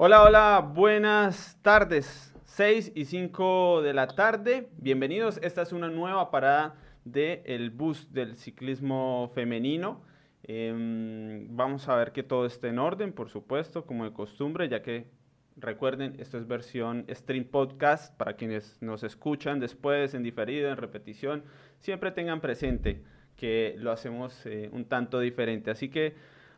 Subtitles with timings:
[0.00, 2.32] Hola, hola, buenas tardes.
[2.44, 4.68] 6 y 5 de la tarde.
[4.76, 5.40] Bienvenidos.
[5.42, 10.00] Esta es una nueva parada del bus del ciclismo femenino.
[10.44, 14.82] Em, vamos a ver que todo esté en orden, por supuesto, como de costumbre, ya
[14.82, 15.08] que
[15.56, 21.42] recuerden, esto es versión stream podcast para quienes nos escuchan después, en diferido, en repetición.
[21.80, 23.02] Siempre tengan presente
[23.34, 25.72] que lo hacemos eh, un tanto diferente.
[25.72, 26.14] Así que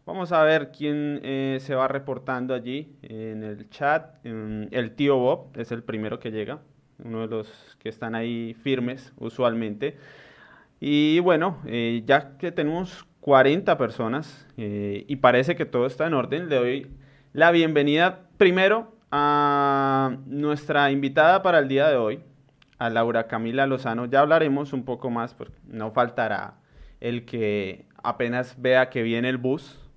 [0.07, 4.17] Vamos a ver quién eh, se va reportando allí en el chat.
[4.25, 6.61] el tío Bob es el primero que llega,
[7.05, 9.99] uno de los que están ahí firmes usualmente.
[10.81, 16.15] Y bueno, eh, ya que tenemos 40 personas eh, y parece que todo está en
[16.15, 16.87] orden, le doy
[17.35, 22.21] la bienvenida primero a nuestra invitada para el día de hoy,
[22.79, 24.07] a Laura Camila Lozano.
[24.07, 26.55] Ya hablaremos un poco más, porque no faltará
[27.01, 29.90] el que apenas vea que viene el bus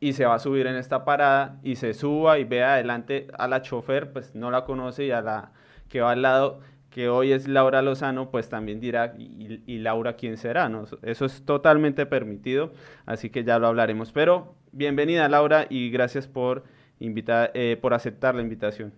[0.00, 3.46] y se va a subir en esta parada y se suba y vea adelante a
[3.46, 5.52] la chofer, pues no la conoce y a la
[5.90, 10.38] que va al lado, que hoy es Laura Lozano, pues también dirá, ¿y, Laura quién
[10.38, 10.68] será?
[10.68, 10.86] ¿no?
[11.02, 12.72] Eso es totalmente permitido,
[13.06, 14.10] así que ya lo hablaremos.
[14.10, 16.64] Pero bienvenida Laura y gracias por,
[16.98, 18.92] invitar, eh, por aceptar la invitación.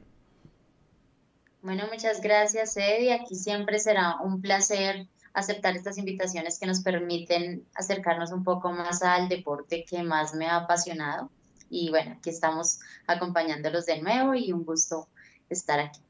[1.62, 7.64] Bueno, muchas gracias Eddie, aquí siempre será un placer aceptar estas invitaciones que nos permiten
[7.74, 11.30] acercarnos un poco más al deporte que más me ha apasionado.
[11.70, 15.08] Y bueno, aquí estamos acompañándolos de nuevo y un gusto
[15.48, 16.00] estar aquí.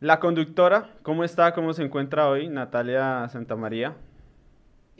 [0.00, 1.54] La conductora, ¿cómo está?
[1.54, 2.48] ¿Cómo se encuentra hoy?
[2.48, 3.94] Natalia Santamaría.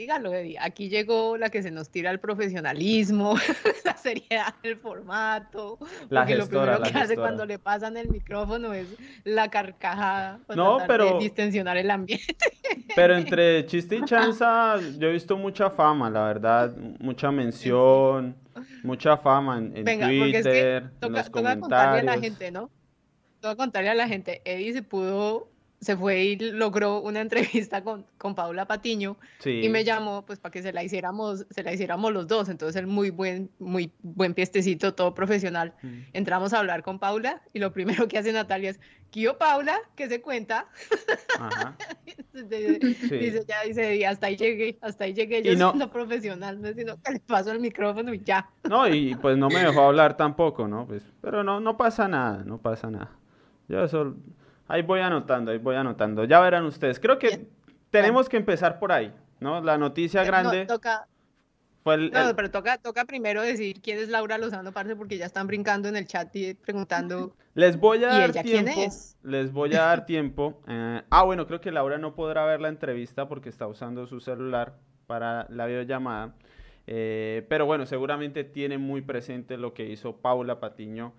[0.02, 0.56] Dígalo, Eddie.
[0.58, 3.36] Aquí llegó la que se nos tira el profesionalismo,
[3.84, 5.78] la seriedad del formato.
[6.08, 8.88] La porque lo primero que hace cuando le pasan el micrófono es
[9.22, 10.40] la carcajada.
[10.56, 11.20] No, pero.
[11.20, 12.34] distensionar el ambiente.
[12.96, 16.76] Pero entre chiste y chanza, yo he visto mucha fama, la verdad.
[16.98, 18.36] Mucha mención,
[18.82, 21.60] mucha fama en, Twitter, en los comentarios.
[21.60, 22.70] contarle a la gente, ¿no?
[23.40, 24.42] Toca contarle a la gente.
[24.44, 25.51] Eddie se pudo
[25.82, 30.52] se fue y logró una entrevista con, con Paula Patiño y me llamó pues para
[30.52, 34.32] que se la hiciéramos, se la hiciéramos los dos, entonces el muy buen, muy buen
[34.32, 35.74] piestecito, todo profesional.
[35.82, 36.00] Mm.
[36.12, 38.80] Entramos a hablar con Paula y lo primero que hace Natalia es,
[39.10, 39.76] ¿Qué Paula?
[39.94, 40.68] ¿Qué se cuenta?
[42.32, 46.72] dice, ya dice, y hasta ahí llegué, hasta ahí llegué yo no, siendo profesional, no
[46.72, 48.48] sino que le paso el micrófono y ya.
[48.66, 50.86] No, y pues no me dejó hablar tampoco, ¿no?
[50.86, 53.10] Pues, pero no, no pasa nada, no pasa nada.
[53.68, 54.16] Yo eso
[54.68, 56.24] Ahí voy anotando, ahí voy anotando.
[56.24, 56.98] Ya verán ustedes.
[56.98, 57.46] Creo que
[57.90, 59.60] tenemos que empezar por ahí, ¿no?
[59.60, 60.62] La noticia grande.
[60.62, 61.06] No, toca.
[61.82, 65.26] Fue el, no, pero toca, toca primero decir quién es Laura Lozano, parce, porque ya
[65.26, 67.34] están brincando en el chat y preguntando.
[67.54, 68.50] Les voy a dar tiempo.
[68.50, 69.18] ¿quién es?
[69.22, 70.62] Les voy a dar tiempo.
[70.68, 74.20] Eh, ah, bueno, creo que Laura no podrá ver la entrevista porque está usando su
[74.20, 76.34] celular para la videollamada.
[76.86, 81.12] Eh, pero bueno, seguramente tiene muy presente lo que hizo Paula Patiño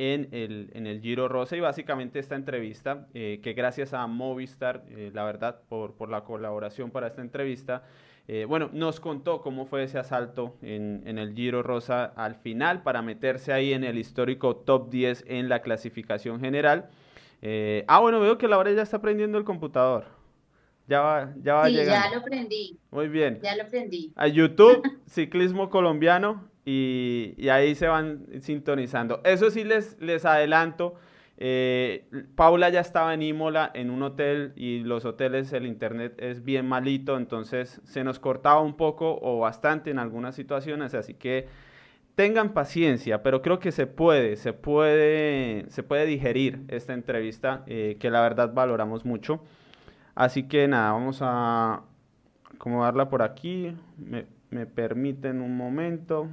[0.00, 4.82] en el, en el Giro Rosa y básicamente esta entrevista, eh, que gracias a Movistar,
[4.88, 7.82] eh, la verdad, por, por, la colaboración para esta entrevista,
[8.26, 12.82] eh, bueno, nos contó cómo fue ese asalto en, en, el Giro Rosa al final
[12.82, 16.88] para meterse ahí en el histórico top 10 en la clasificación general.
[17.86, 20.06] ah, bueno, veo que Laura ya está prendiendo el computador.
[20.88, 22.78] Ya va, ya va sí, ya lo prendí.
[22.90, 23.38] Muy bien.
[23.42, 24.12] Ya lo prendí.
[24.16, 29.20] A YouTube, Ciclismo Colombiano, y, ahí se van sintonizando.
[29.24, 30.94] Eso sí les, les adelanto.
[31.42, 32.04] Eh,
[32.34, 36.68] Paula ya estaba en Imola en un hotel y los hoteles, el internet es bien
[36.68, 41.48] malito, entonces se nos cortaba un poco o bastante en algunas situaciones, así que
[42.14, 47.96] tengan paciencia, pero creo que se puede, se puede, se puede digerir esta entrevista eh,
[47.98, 49.42] que la verdad valoramos mucho.
[50.14, 51.84] Así que nada, vamos a
[52.54, 53.74] acomodarla por aquí.
[53.96, 56.28] Me, me permiten un momento.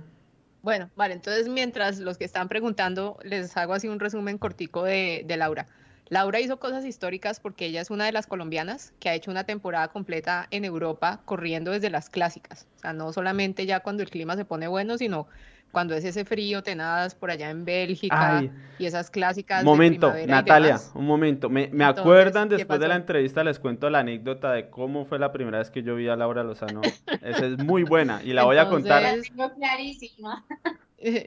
[0.67, 5.23] Bueno, vale, entonces mientras los que están preguntando, les hago así un resumen cortico de,
[5.25, 5.65] de Laura.
[6.09, 9.45] Laura hizo cosas históricas porque ella es una de las colombianas que ha hecho una
[9.45, 12.67] temporada completa en Europa corriendo desde las clásicas.
[12.75, 15.29] O sea, no solamente ya cuando el clima se pone bueno, sino
[15.71, 18.43] cuando es ese frío tenaz por allá en Bélgica
[18.79, 19.63] y esas clásicas.
[19.63, 21.49] Momento, Natalia, un momento.
[21.49, 25.31] Me, me acuerdan después de la entrevista, les cuento la anécdota de cómo fue la
[25.31, 26.81] primera vez que yo vi a Laura Lozano.
[27.21, 29.03] Esa es muy buena y la voy a contar.
[29.35, 30.45] La clarísima.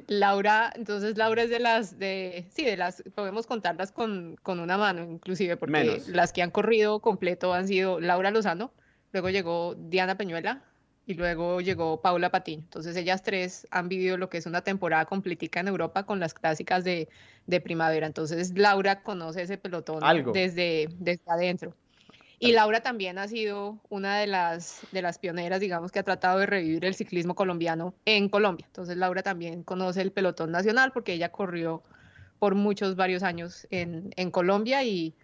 [0.08, 4.76] Laura, entonces Laura es de las de, sí, de las, podemos contarlas con, con una
[4.76, 8.72] mano, inclusive, porque las que han corrido completo han sido Laura Lozano,
[9.12, 10.64] luego llegó Diana Peñuela,
[11.06, 12.60] y luego llegó Paula Patín.
[12.60, 16.34] Entonces ellas tres han vivido lo que es una temporada completica en Europa con las
[16.34, 17.08] clásicas de,
[17.64, 18.06] primavera.
[18.06, 20.00] Entonces Laura conoce ese pelotón
[20.32, 21.74] Desde, desde adentro.
[22.42, 26.38] Y Laura también ha sido una de las, de las pioneras, digamos, que ha tratado
[26.38, 28.64] de revivir el ciclismo colombiano en Colombia.
[28.66, 31.82] Entonces Laura también conoce el pelotón nacional porque ella corrió
[32.38, 35.14] por muchos, varios años en, en Colombia y,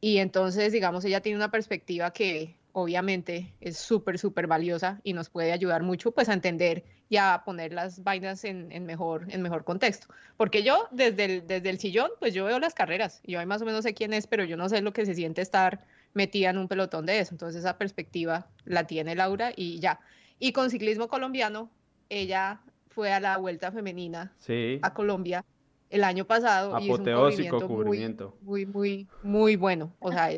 [0.00, 5.30] y entonces, digamos, ella tiene una perspectiva que obviamente es súper, súper valiosa y nos
[5.30, 9.40] puede ayudar mucho pues a entender y a poner las vainas en, en, mejor, en
[9.40, 10.08] mejor contexto.
[10.36, 13.64] Porque yo desde el, desde el sillón, pues yo veo las carreras, yo más o
[13.64, 16.58] menos sé quién es, pero yo no sé lo que se siente estar metida en
[16.58, 17.32] un pelotón de eso.
[17.32, 19.98] Entonces esa perspectiva la tiene Laura y ya.
[20.38, 21.70] Y con ciclismo colombiano,
[22.10, 24.34] ella fue a la Vuelta Femenina
[24.82, 25.46] a Colombia
[25.88, 26.76] el año pasado.
[26.76, 28.36] Apoteósico y cubrimiento.
[28.42, 29.94] Muy, muy, muy, bueno.
[29.98, 30.28] O sea,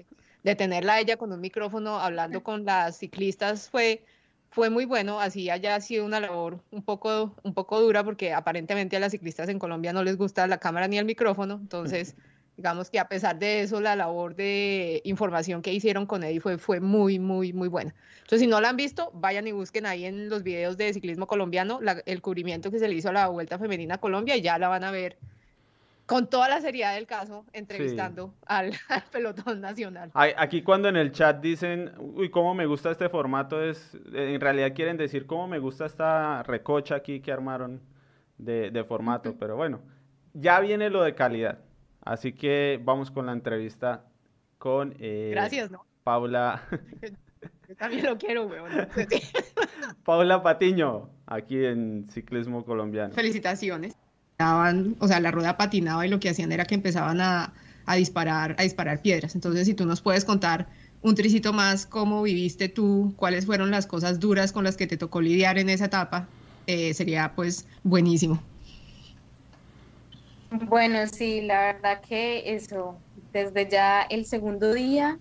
[0.42, 4.04] de tenerla a ella con un micrófono hablando con las ciclistas fue,
[4.50, 5.20] fue muy bueno.
[5.20, 9.48] Así haya sido una labor un poco, un poco dura porque aparentemente a las ciclistas
[9.48, 11.54] en Colombia no les gusta la cámara ni el micrófono.
[11.54, 12.16] Entonces
[12.58, 16.58] digamos que a pesar de eso, la labor de información que hicieron con Eddie fue,
[16.58, 17.94] fue muy, muy, muy buena.
[18.16, 21.28] Entonces, si no la han visto, vayan y busquen ahí en los videos de ciclismo
[21.28, 24.58] colombiano el cubrimiento que se le hizo a la Vuelta Femenina a Colombia y ya
[24.58, 25.16] la van a ver
[26.08, 28.72] con toda la seriedad del caso, entrevistando al,
[29.12, 30.10] pelotón nacional.
[30.14, 34.72] Aquí cuando en el chat dicen, uy, cómo me gusta este formato, es en realidad
[34.74, 37.82] quieren decir cómo me gusta esta recocha aquí que armaron
[38.38, 39.82] de, de formato, pero bueno,
[40.32, 41.58] ya viene lo de calidad.
[42.00, 44.06] Así que vamos con la entrevista
[44.56, 45.84] con eh, Gracias, ¿no?
[46.04, 46.62] Paula.
[47.68, 48.70] Yo también lo quiero, weón.
[50.04, 53.12] Paula Patiño, aquí en Ciclismo Colombiano.
[53.12, 53.94] Felicitaciones.
[54.40, 57.52] O sea, la rueda patinaba y lo que hacían era que empezaban a,
[57.96, 59.34] disparar, a disparar piedras.
[59.34, 60.68] Entonces, si tú nos puedes contar
[61.02, 64.96] un tricito más cómo viviste tú, cuáles fueron las cosas duras con las que te
[64.96, 66.28] tocó lidiar en esa etapa,
[66.68, 68.40] eh, sería pues buenísimo.
[70.50, 72.96] Bueno, sí, la verdad que eso,
[73.32, 75.18] desde ya el segundo día,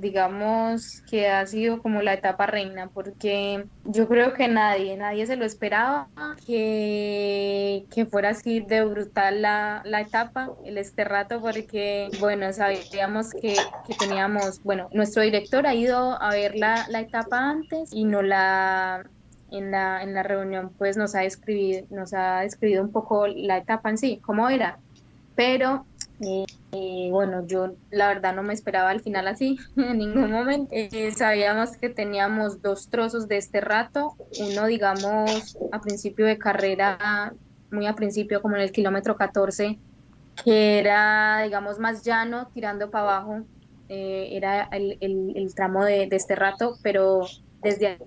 [0.00, 5.36] digamos que ha sido como la etapa reina, porque yo creo que nadie, nadie se
[5.36, 6.08] lo esperaba
[6.46, 13.30] que, que fuera así de brutal la, la etapa, el este rato, porque, bueno, sabíamos
[13.30, 13.56] que,
[13.86, 18.22] que, teníamos, bueno, nuestro director ha ido a ver la, la etapa antes y no
[18.22, 19.04] la
[19.50, 23.58] en la, en la reunión pues nos ha, describido, nos ha descrito un poco la
[23.58, 24.78] etapa en sí, cómo era,
[25.34, 25.86] pero
[26.20, 30.68] eh, eh, bueno, yo la verdad no me esperaba al final así, en ningún momento.
[30.72, 37.32] Eh, sabíamos que teníamos dos trozos de este rato, uno digamos a principio de carrera,
[37.70, 39.78] muy a principio como en el kilómetro 14,
[40.44, 43.42] que era digamos más llano, tirando para abajo,
[43.88, 47.20] era el, el, tramo de, de este rato, pero
[47.62, 47.98] desde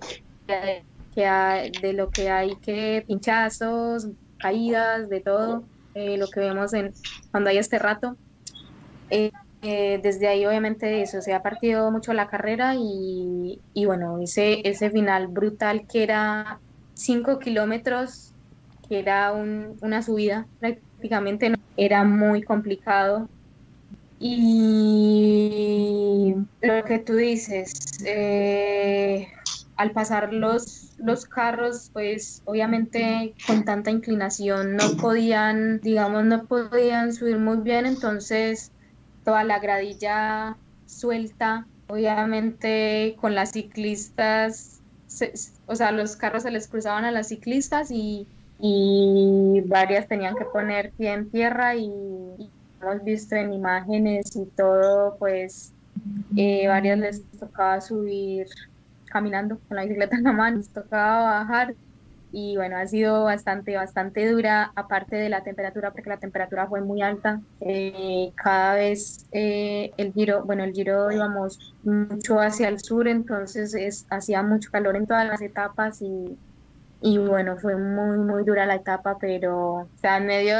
[1.14, 4.08] que de lo que hay que pinchazos,
[4.38, 5.64] caídas, de todo,
[5.94, 6.92] eh, lo que vemos en,
[7.30, 8.16] cuando hay este rato.
[9.10, 9.30] Eh,
[9.62, 14.66] eh, desde ahí obviamente eso se ha partido mucho la carrera y, y bueno, ese,
[14.68, 16.60] ese final brutal que era
[16.94, 18.32] 5 kilómetros,
[18.88, 23.28] que era un, una subida prácticamente, era muy complicado.
[24.18, 27.72] Y lo que tú dices,
[28.04, 29.28] eh,
[29.76, 37.14] al pasar los, los carros, pues obviamente con tanta inclinación no podían, digamos, no podían
[37.14, 38.72] subir muy bien, entonces
[39.30, 40.56] toda la gradilla
[40.86, 44.80] suelta, obviamente con las ciclistas,
[45.66, 48.26] o sea, los carros se les cruzaban a las ciclistas y,
[48.58, 51.90] y varias tenían que poner pie en tierra y,
[52.82, 55.72] hemos visto en imágenes y todo, pues
[56.36, 58.48] eh, varias les tocaba subir
[59.04, 61.76] caminando con la bicicleta en la mano, nos tocaba bajar
[62.32, 66.80] y bueno, ha sido bastante, bastante dura, aparte de la temperatura, porque la temperatura fue
[66.82, 67.40] muy alta.
[67.60, 73.74] Eh, cada vez eh, el giro, bueno, el giro íbamos mucho hacia el sur, entonces
[73.74, 76.40] es, hacía mucho calor en todas las etapas y,
[77.00, 80.56] y bueno, fue muy, muy dura la etapa, pero sea, en medio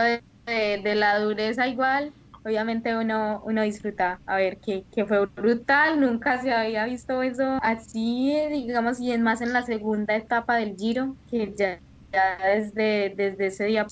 [0.47, 6.41] de la dureza igual, obviamente uno, uno disfruta, a ver, que, que, fue brutal, nunca
[6.41, 11.17] se había visto eso así, digamos, y es más en la segunda etapa del Giro,
[11.31, 11.81] que ya,
[12.13, 13.87] ya desde, desde ese día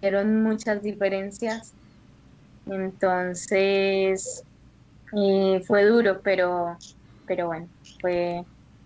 [0.00, 1.72] fueron muchas diferencias,
[2.66, 4.42] entonces
[5.16, 6.76] eh, fue duro, pero,
[7.26, 7.68] pero bueno,
[8.00, 8.42] fue,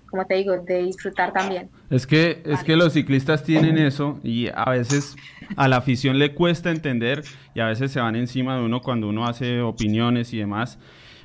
[0.09, 1.69] como te digo, de disfrutar también.
[1.88, 5.17] Es que, es que los ciclistas tienen eso y a veces
[5.57, 7.23] a la afición le cuesta entender
[7.54, 10.78] y a veces se van encima de uno cuando uno hace opiniones y demás.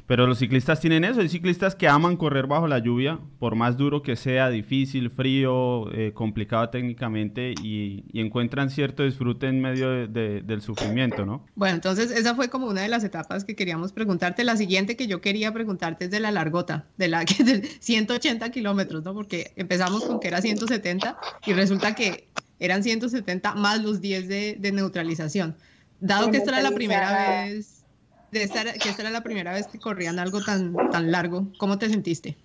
[0.08, 3.76] Pero los ciclistas tienen eso, hay ciclistas que aman correr bajo la lluvia, por más
[3.76, 10.62] duro que sea, difícil, frío, eh, complicado técnicamente, y, encuentran cierto disfrute en medio del
[10.62, 11.46] sufrimiento, ¿no?
[11.56, 14.44] Bueno, entonces esa fue como una de las etapas que queríamos preguntarte.
[14.44, 18.52] La siguiente que yo quería preguntarte es de la largota, de la que de 180
[18.52, 19.14] kilómetros, ¿no?
[19.14, 22.28] Porque empezamos con que era 170 y resulta que
[22.60, 25.56] eran 170 más los 10 de, de neutralización.
[26.00, 27.86] Dado que esta era la primera vez
[28.32, 31.48] que esta era la primera vez que corrían algo tan, tan largo.
[31.58, 32.36] ¿Cómo te sentiste?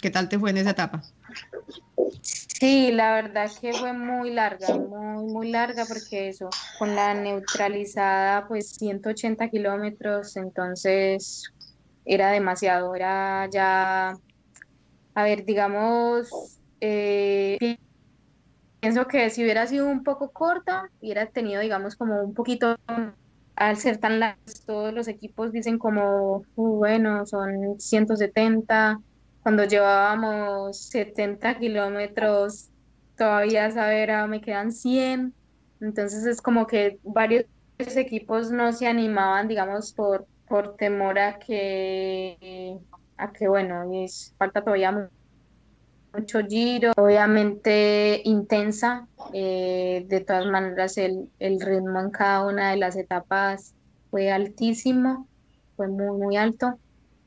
[0.00, 1.02] ¿Qué tal te fue en esa etapa?
[2.22, 8.46] Sí, la verdad que fue muy larga, muy, muy larga porque eso, con la neutralizada,
[8.48, 11.42] pues 180 kilómetros, entonces
[12.04, 14.16] era demasiado, era ya,
[15.14, 16.28] a ver, digamos,
[16.80, 17.76] eh,
[18.84, 22.76] pienso que si hubiera sido un poco corta, hubiera tenido, digamos, como un poquito
[23.56, 29.00] al ser tan largos, todos los equipos dicen como, uh, bueno, son 170,
[29.42, 32.68] cuando llevábamos 70 kilómetros,
[33.16, 35.32] todavía saber, ah, me quedan 100,
[35.80, 37.46] entonces es como que varios
[37.78, 42.76] equipos no se animaban, digamos, por, por temor a que,
[43.16, 45.23] a que, bueno, es, falta todavía mucho
[46.48, 49.08] giro, obviamente intensa.
[49.32, 53.74] Eh, de todas maneras, el, el, ritmo en cada una de las etapas
[54.10, 55.28] fue altísimo,
[55.76, 56.78] fue muy, muy alto.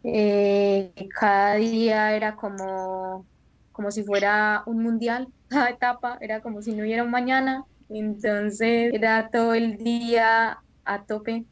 [0.03, 3.25] Eh, cada día era como,
[3.71, 7.65] como si fuera un mundial, cada etapa era como si no hubiera un mañana.
[7.89, 11.45] Entonces era todo el día a tope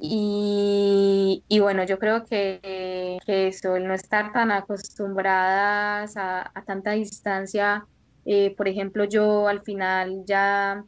[0.00, 7.86] y, bueno, yo creo que, eso, el no estar tan acostumbradas a, tanta distancia,
[8.24, 10.84] eh, por ejemplo, yo al final ya,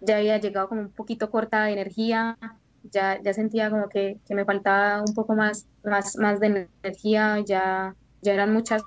[0.00, 2.38] ya había llegado como un poquito corta de energía,
[2.84, 7.96] ya, ya sentía como que, me faltaba un poco más, más, más de energía, ya,
[8.22, 8.82] ya eran muchas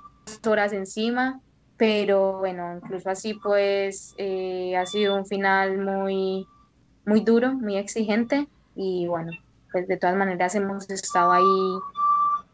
[0.46, 1.40] horas encima,
[1.76, 6.46] pero bueno, incluso así pues eh, ha sido un final muy,
[7.04, 9.32] muy duro, muy exigente y bueno,
[9.70, 11.78] pues de todas maneras hemos estado ahí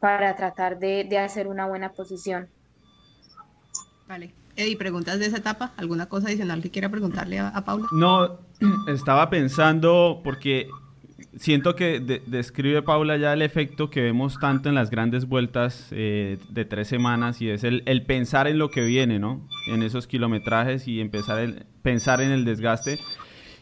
[0.01, 2.49] para tratar de, de hacer una buena posición.
[4.07, 4.33] Vale.
[4.59, 5.73] Eddie, ¿preguntas de esa etapa?
[5.77, 7.87] ¿Alguna cosa adicional que quiera preguntarle a, Paula?
[7.93, 8.39] No,
[8.89, 10.69] estaba pensando porque
[11.37, 16.39] siento que describe Paula ya el efecto que vemos tanto en las grandes vueltas eh,
[16.49, 19.47] de tres semanas y es el, el, pensar en lo que viene, ¿no?
[19.69, 22.99] En esos kilometrajes y empezar a pensar en el desgaste.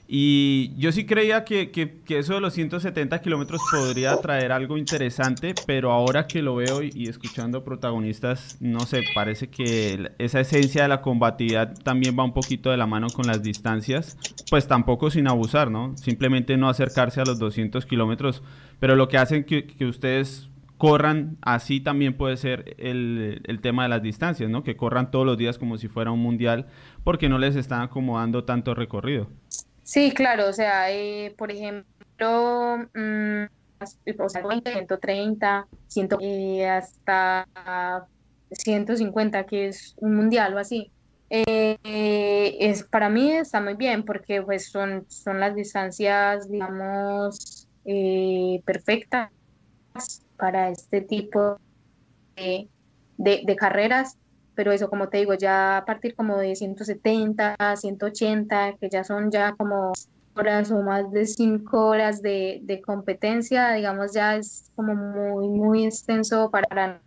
[0.08, 5.54] Y yo sí creía que, que, eso de los 170 kilómetros podría traer algo interesante,
[5.66, 10.88] pero ahora que lo veo y, escuchando protagonistas, no sé, parece que esa esencia de
[10.88, 14.16] la combatividad también va un poquito de la mano con las distancias,
[14.48, 15.96] pues tampoco sin abusar, ¿no?
[15.96, 18.44] Simplemente no acercarse a los 200 kilómetros,
[18.78, 20.48] pero lo que hacen que, que ustedes
[20.78, 24.62] corran así también puede ser el, el, tema de las distancias, ¿no?
[24.62, 26.66] Que corran todos los días como si fuera un mundial,
[27.02, 29.28] porque no les están acomodando tanto recorrido.
[29.86, 31.86] Sí, claro, o sea, eh, por ejemplo,
[32.92, 33.44] mmm,
[34.18, 37.46] o sea, 130, 100, eh, hasta
[38.50, 40.90] 150, que es un mundial o así.
[41.30, 41.76] Eh,
[42.58, 47.68] es, para mí está muy bien porque pues son, son las distancias, digamos,
[48.64, 49.30] perfectas
[50.36, 51.60] para este tipo
[52.34, 52.68] de,
[53.18, 54.18] de carreras
[54.56, 59.30] pero eso como te digo, ya a partir como de 170, 180, que ya son
[59.30, 59.92] ya como
[60.34, 65.84] horas o más de cinco horas de, de competencia, digamos, ya es como muy, muy
[65.84, 67.00] extenso para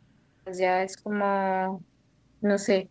[0.58, 1.84] ya es como,
[2.42, 2.90] no sé,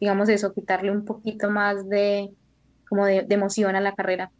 [0.00, 2.30] digamos eso, quitarle un poquito más de,
[2.88, 4.30] como de, de emoción a la carrera.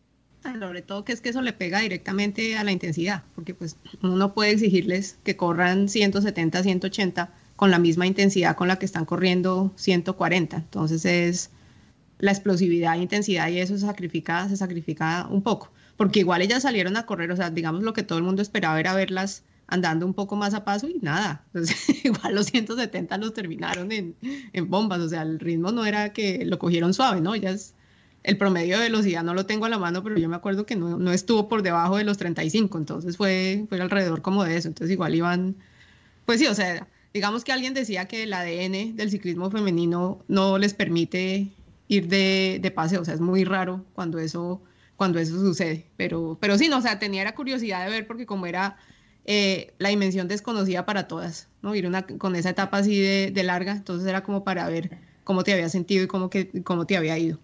[0.42, 4.16] Sobre todo que es que eso le pega directamente a la intensidad, porque pues uno
[4.16, 9.04] no puede exigirles que corran 170, 180 con la misma intensidad con la que están
[9.06, 10.56] corriendo 140.
[10.56, 11.50] Entonces es
[12.18, 16.62] la explosividad e intensidad y eso se sacrifica, se sacrifica un poco, porque igual ellas
[16.62, 20.06] salieron a correr, o sea, digamos lo que todo el mundo esperaba era verlas andando
[20.06, 21.44] un poco más a paso y nada,
[22.04, 24.14] igual los 170 los terminaron en,
[24.52, 27.34] en, bombas, o sea, el ritmo no era que lo cogieron suave, ¿no?
[27.34, 27.75] Ellas,
[28.22, 30.76] el promedio de velocidad no lo tengo a la mano, pero yo me acuerdo que
[30.76, 34.68] no, no estuvo por debajo de los 35, entonces fue, fue alrededor como de eso,
[34.68, 35.56] entonces igual iban,
[36.25, 36.86] pues sí, o sea,
[37.16, 41.49] digamos que alguien decía que el ADN del ciclismo femenino no les permite
[41.88, 44.61] ir de, de paseo, o sea, es muy raro cuando eso,
[44.96, 48.26] cuando eso sucede, pero, pero sí, no, o sea, tenía la curiosidad de ver porque
[48.26, 48.76] como era
[49.25, 51.75] eh, la dimensión desconocida para todas, ¿no?
[51.75, 55.42] Ir una, con esa etapa así de, de, larga, entonces era como para ver cómo
[55.42, 57.38] te había sentido y cómo, que, cómo te había ido.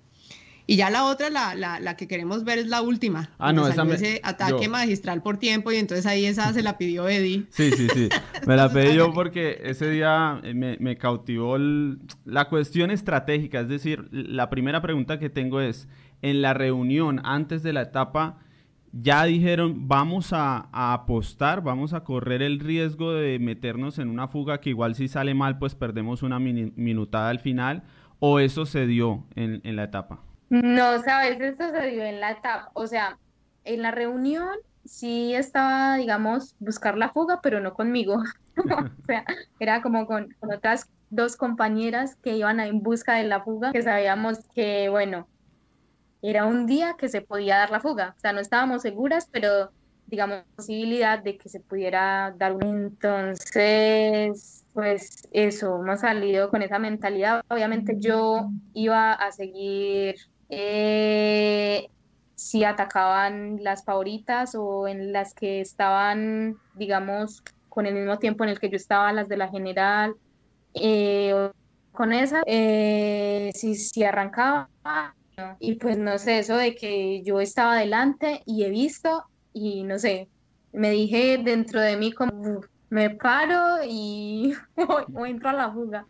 [0.66, 3.30] Y ya la otra, la, la, la que queremos ver es la última.
[3.38, 6.78] Ah, no, esa me, ese ataque magistral por tiempo y entonces ahí esa se la
[6.78, 7.46] pidió Eddie.
[7.50, 8.08] Sí, sí, sí.
[8.46, 13.60] Me la pedí yo porque ese día eh, me, me cautivó la cuestión estratégica.
[13.60, 15.88] Es decir, la primera pregunta que tengo es,
[16.22, 18.38] en la reunión antes de la etapa,
[18.92, 24.60] ya dijeron, vamos a, apostar, vamos a correr el riesgo de meternos en una fuga
[24.60, 27.82] que igual si sale mal, pues perdemos una minutada al final,
[28.20, 30.20] o eso se dio en, en la etapa.
[30.52, 33.18] No, sabes, eso se dio en la etapa, o sea,
[33.64, 34.50] en la reunión
[34.84, 38.16] sí estaba, digamos, buscar la fuga, pero no conmigo.
[38.56, 39.24] o sea,
[39.58, 44.40] era como con, otras dos compañeras que iban en busca de la fuga, que sabíamos
[44.54, 45.26] que, bueno,
[46.20, 48.14] era un día que se podía dar la fuga.
[48.18, 49.70] O sea, no estábamos seguras, pero
[50.06, 52.92] digamos, posibilidad de que se pudiera dar un...
[52.92, 57.42] Entonces, pues eso, hemos salido con esa mentalidad.
[57.48, 60.16] Obviamente yo iba a seguir
[60.54, 61.88] eh,
[62.34, 68.50] si atacaban las favoritas o en las que estaban, digamos, con el mismo tiempo en
[68.50, 70.14] el que yo estaba, las de la general,
[70.74, 71.50] eh,
[71.92, 74.68] con esa, eh, si, si arrancaba,
[75.58, 79.98] y pues no sé, eso de que yo estaba adelante y he visto, y no
[79.98, 80.28] sé,
[80.72, 84.52] me dije dentro de mí como, me paro y
[85.14, 86.06] o entro a la fuga,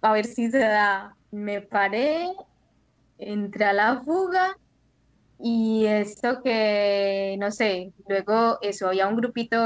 [0.00, 1.14] a ver si se da.
[1.30, 2.26] Me paré
[3.20, 4.56] entré a la fuga
[5.38, 9.56] y esto que, no sé, luego eso, había un grupito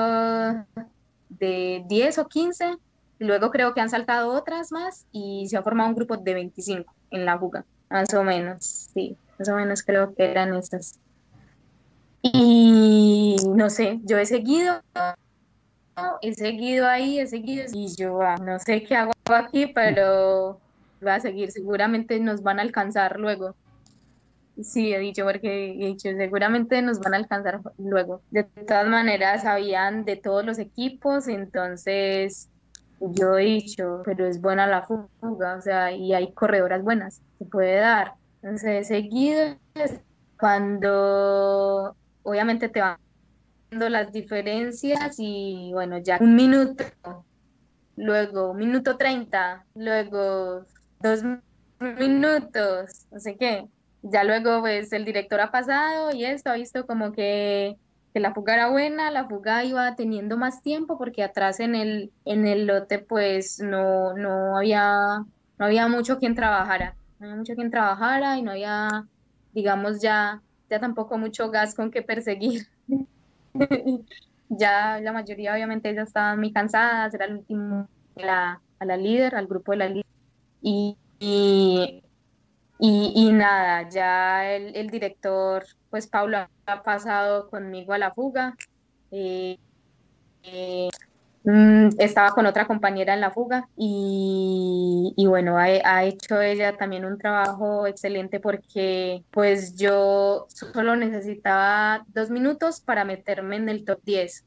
[1.29, 2.77] de 10 o 15,
[3.19, 6.93] luego creo que han saltado otras más y se ha formado un grupo de 25
[7.11, 10.99] en la fuga, más o menos, sí, más o menos creo que eran esas.
[12.23, 14.81] Y no sé, yo he seguido,
[16.23, 20.61] he seguido ahí, he seguido y yo ah, no sé qué hago aquí, pero
[21.07, 23.55] va a seguir, seguramente nos van a alcanzar luego.
[24.63, 28.23] Sí, he dicho, porque he dicho, seguramente nos van a alcanzar luego.
[28.31, 32.49] De todas maneras, habían de todos los equipos, entonces
[33.01, 37.45] yo he dicho, pero es buena la fuga, o sea, y hay corredoras buenas, se
[37.47, 38.15] puede dar.
[38.43, 39.57] Entonces, seguido
[40.39, 42.99] cuando obviamente te van
[43.71, 46.85] dando las diferencias y bueno, ya un minuto,
[47.97, 50.65] luego un minuto treinta, luego
[51.05, 51.23] dos
[51.81, 53.69] minutos, no sé qué.
[54.03, 57.77] Ya luego, pues, el director ha pasado y esto ha visto como que,
[58.15, 62.47] la fuga era buena, la fuga iba teniendo más tiempo porque atrás en el, en
[62.47, 65.25] el lote, pues, no, no había,
[65.59, 66.97] no había mucho quien trabajara.
[67.19, 69.07] No había mucho quien trabajara y no había,
[69.53, 72.69] digamos, ya, ya tampoco mucho gas con que perseguir.
[74.49, 79.35] ya la mayoría, obviamente, ya estaban muy cansadas, era el último la, a la líder,
[79.35, 80.14] al grupo de la líder
[80.65, 80.97] y,
[82.79, 88.57] y, nada, ya el, director, pues Pablo ha pasado conmigo a la fuga.
[89.11, 89.59] Eh,
[90.43, 90.89] eh,
[91.45, 97.05] mm, estaba con otra compañera en la fuga y, bueno, ha, ha, hecho ella también
[97.05, 104.01] un trabajo excelente porque pues yo solo necesitaba dos minutos para meterme en el top
[104.05, 104.45] 10.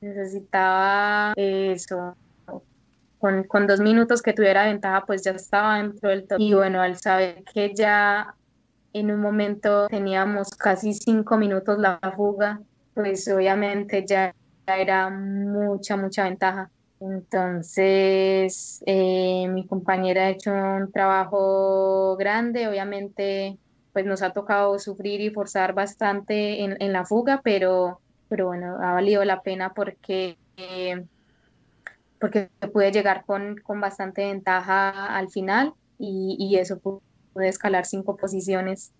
[0.00, 2.16] Necesitaba eso,
[3.22, 6.40] con, dos minutos que tuviera ventaja, pues ya estaba dentro del top.
[6.40, 8.34] Y bueno, al saber que ya
[8.92, 12.60] en un momento teníamos casi cinco minutos la fuga,
[12.94, 14.34] pues obviamente ya
[14.66, 16.68] era mucha, mucha ventaja.
[16.98, 23.56] Entonces, eh, mi compañera ha hecho un trabajo grande, obviamente,
[23.92, 28.78] pues nos ha tocado sufrir y forzar bastante en, en la fuga, pero, pero bueno,
[28.82, 31.04] ha valido la pena porque eh,
[32.22, 38.16] porque pude llegar con, con bastante ventaja al final y, y eso pude escalar cinco
[38.16, 38.92] posiciones.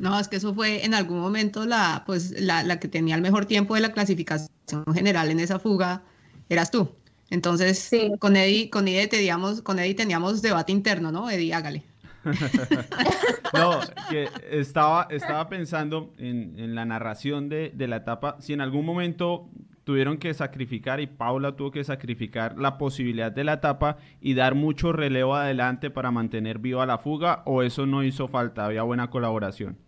[0.00, 3.22] No, es que eso fue en algún momento la, pues, la, la, que tenía el
[3.22, 4.50] mejor tiempo de la clasificación
[4.92, 6.02] general en esa fuga,
[6.48, 6.90] eras tú.
[7.30, 11.30] Entonces, con Eddie, con Eddie teníamos, con Eddie teníamos debate interno, ¿no?
[11.30, 11.84] Eddie, hágale.
[13.54, 13.78] no,
[14.10, 18.84] que estaba, estaba pensando en, en la narración de, de, la etapa, si en algún
[18.84, 19.48] momento
[19.88, 24.54] tuvieron que sacrificar y Paula tuvo que sacrificar la posibilidad de la etapa y dar
[24.54, 29.08] mucho relevo adelante para mantener viva la fuga o eso no hizo falta, había buena
[29.08, 29.78] colaboración.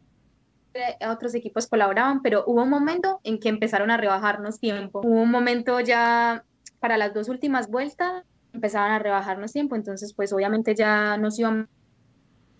[0.72, 5.02] Eh, otros equipos colaboraban, pero hubo un momento en que empezaron a rebajarnos tiempo.
[5.04, 6.44] Hubo un momento ya
[6.78, 11.66] para las dos últimas vueltas empezaban a rebajarnos tiempo, entonces pues obviamente ya nos íbamos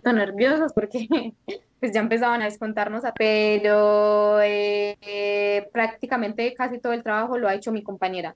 [0.05, 1.07] nerviosos porque
[1.81, 7.73] pues ya empezaban a descontarnos, pero eh, prácticamente casi todo el trabajo lo ha hecho
[7.73, 8.35] mi compañera.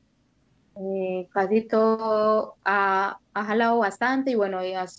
[0.76, 4.58] Eh, casi todo ha, jalado bastante y bueno,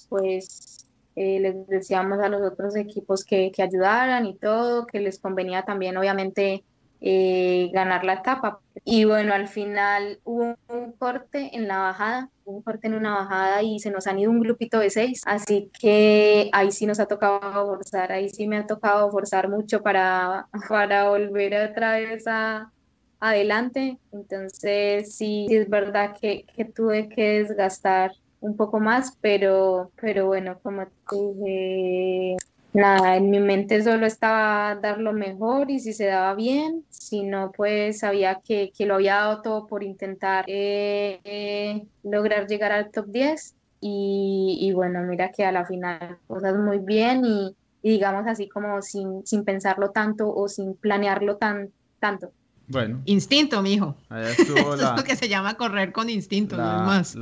[0.09, 5.19] pues eh, les decíamos a los otros equipos que, que, ayudaran y todo, que les
[5.19, 6.63] convenía también obviamente
[7.01, 8.59] eh, ganar la etapa.
[8.83, 13.63] Y bueno, al final hubo un corte en la bajada, un corte en una bajada
[13.63, 17.07] y se nos han ido un grupito de seis, así que ahí sí nos ha
[17.07, 22.71] tocado forzar, ahí sí me ha tocado forzar mucho para, para volver otra vez a,
[23.19, 23.97] adelante.
[24.11, 30.59] Entonces sí, es verdad que, que tuve que desgastar un poco más, pero, pero bueno,
[30.61, 32.37] como te dije,
[32.75, 37.23] nada, en mi mente solo estaba dar lo mejor y si se daba bien, si
[37.23, 42.71] no, pues sabía que, que lo había dado todo por intentar eh, eh, lograr llegar
[42.71, 47.55] al top 10 y, y, bueno, mira que a la final cosas muy bien y,
[47.81, 52.31] y digamos así como sin, sin, pensarlo tanto o sin planearlo tan, tanto.
[52.67, 53.01] Bueno.
[53.05, 53.95] Instinto, mijo.
[54.09, 57.15] Esto es lo que se llama correr con instinto, no más.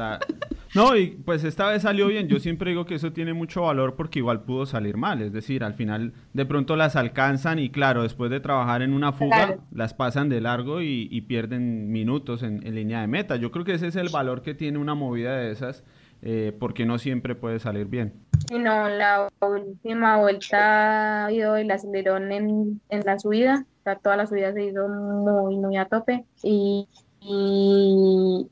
[0.76, 2.28] No, y pues esta vez salió bien.
[2.28, 5.22] Yo siempre digo que eso tiene mucho valor porque igual pudo salir mal.
[5.22, 9.14] Es decir, al final de pronto las alcanzan y claro, después de trabajar en una
[9.14, 13.36] fuga, las pasan de largo y, pierden minutos en, línea de meta.
[13.36, 15.84] Yo creo que ese es el valor que tiene una movida de esas
[16.22, 18.14] eh, porque no siempre puede salir bien.
[18.48, 23.66] Sí, no, la última vuelta ha ido el acelerón en, en la subida.
[23.80, 26.26] O sea, toda la subida se hizo muy, muy a tope.
[26.42, 26.88] Y,
[27.22, 28.48] y,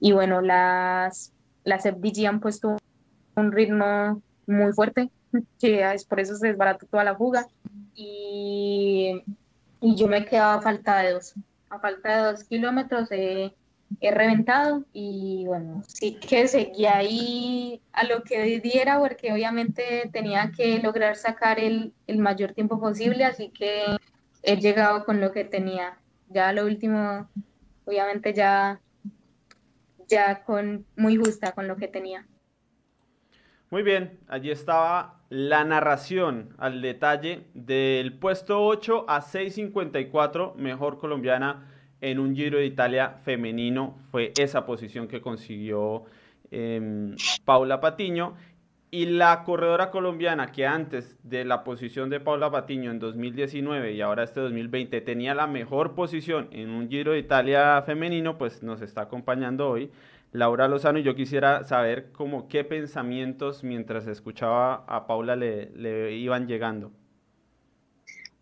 [0.00, 1.32] y bueno, las
[1.66, 2.78] las FDG han puesto
[3.34, 5.10] un ritmo muy fuerte,
[5.60, 7.46] que es por eso se desbarató toda la fuga.
[7.94, 9.22] Y,
[9.80, 11.34] y yo me quedaba a falta de dos.
[11.68, 13.52] A falta de dos kilómetros he,
[14.00, 20.52] he reventado y bueno, sí que seguía ahí a lo que diera porque obviamente tenía
[20.56, 23.96] que lograr sacar el, el mayor tiempo posible, así que
[24.42, 25.98] he llegado con lo que tenía.
[26.28, 27.28] Ya lo último,
[27.84, 28.80] obviamente ya
[30.08, 32.26] ya con muy justa con lo que tenía.
[33.70, 41.72] Muy bien, allí estaba la narración al detalle del puesto 8 a 6.54, mejor colombiana
[42.00, 43.98] en un Giro de Italia femenino.
[44.12, 46.04] Fue esa posición que consiguió
[46.50, 48.36] em, Paula Patiño.
[48.90, 54.00] Y la corredora colombiana que antes de la posición de Paula Patiño en 2019 y
[54.00, 58.80] ahora este 2020 tenía la mejor posición en un Giro de Italia femenino, pues nos
[58.82, 59.90] está acompañando hoy.
[60.32, 66.12] Laura Lozano, y yo quisiera saber como qué pensamientos mientras escuchaba a Paula le, le
[66.12, 66.92] iban llegando.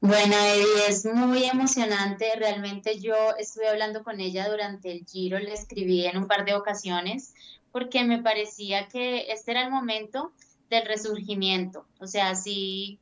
[0.01, 2.27] Bueno, Eddie, es muy emocionante.
[2.37, 6.53] Realmente yo estuve hablando con ella durante el Giro, le escribí en un par de
[6.53, 7.33] ocasiones
[7.75, 10.33] porque me parecía que este era el momento
[10.71, 11.89] del resurgimiento.
[11.99, 13.01] O sea, si,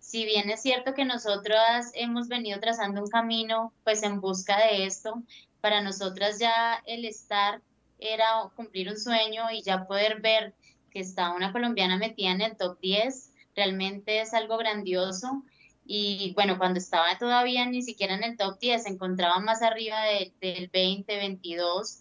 [0.00, 4.84] si bien es cierto que nosotras hemos venido trazando un camino pues en busca de
[4.84, 5.22] esto,
[5.62, 7.62] para nosotras ya el estar
[7.98, 10.52] era cumplir un sueño y ya poder ver
[10.90, 15.42] que está una colombiana metida en el top 10, realmente es algo grandioso.
[15.86, 19.96] Y bueno, cuando estaba todavía ni siquiera en el top 10, se encontraba más arriba
[20.38, 21.98] del 20, 22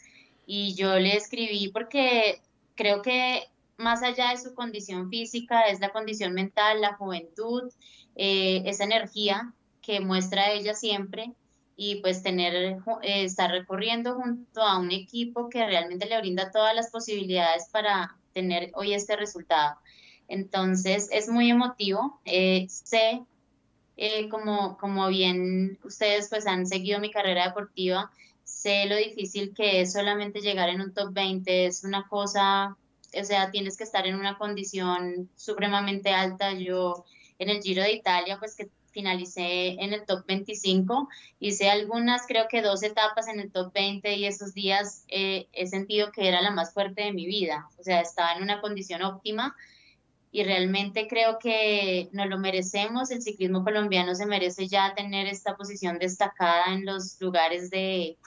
[0.54, 2.42] y yo le escribí porque
[2.76, 3.44] creo que
[3.78, 7.72] más allá de su condición física, es la condición mental, la juventud,
[8.18, 11.32] eh, esa energía que muestra ella siempre
[11.78, 16.76] y pues tener, eh, estar recorriendo junto a un equipo que realmente le brinda todas
[16.76, 19.78] las posibilidades para tener hoy este resultado.
[20.28, 22.20] Entonces es muy emotivo.
[22.26, 23.22] Eh, sé,
[24.30, 28.12] como, como bien ustedes pues han seguido mi carrera deportiva,
[28.62, 32.78] sé lo difícil que es solamente llegar en un top 20, es una cosa,
[33.20, 36.54] o sea, tienes que estar en una condición supremamente alta.
[36.54, 37.06] Yo
[37.40, 42.46] en el Giro de Italia, pues que finalicé en el top 25, hice algunas, creo
[42.50, 46.42] que dos etapas en el top 20 y esos días eh, he sentido que era
[46.42, 49.56] la más fuerte de mi vida, o sea, estaba en una condición óptima
[50.34, 55.56] y realmente creo que nos lo merecemos, el ciclismo colombiano se merece ya tener esta
[55.56, 58.18] posición destacada en los lugares de,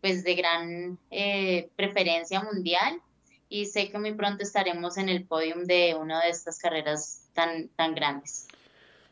[0.00, 3.00] pues de gran eh, preferencia mundial
[3.48, 7.68] y sé que muy pronto estaremos en el podium de una de estas carreras tan,
[7.76, 8.46] tan grandes.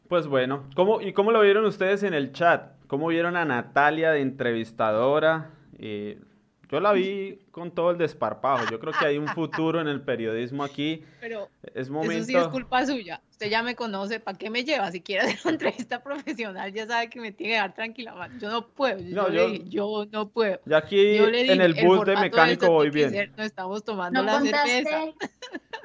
[0.09, 2.73] Pues bueno, ¿cómo, ¿y cómo lo vieron ustedes en el chat?
[2.87, 5.51] ¿Cómo vieron a Natalia de entrevistadora?
[5.79, 6.21] Eh,
[6.71, 8.67] yo la vi con todo el desparpajo.
[8.71, 11.03] Yo creo que hay un futuro en el periodismo aquí.
[11.23, 12.13] Pero es momento...
[12.13, 13.23] eso sí es culpa suya.
[13.31, 14.21] Usted ya me conoce.
[14.21, 14.91] ¿Para qué me lleva?
[14.93, 18.29] Si quiere hacer una entrevista profesional, ya sabe que me tiene que dejar tranquila.
[18.39, 18.99] Yo no puedo.
[18.99, 20.61] Yo, yo, yo no puedo.
[20.67, 23.33] Y aquí en el bus de mecánico voy bien.
[23.35, 25.05] no estamos tomando la cerveza.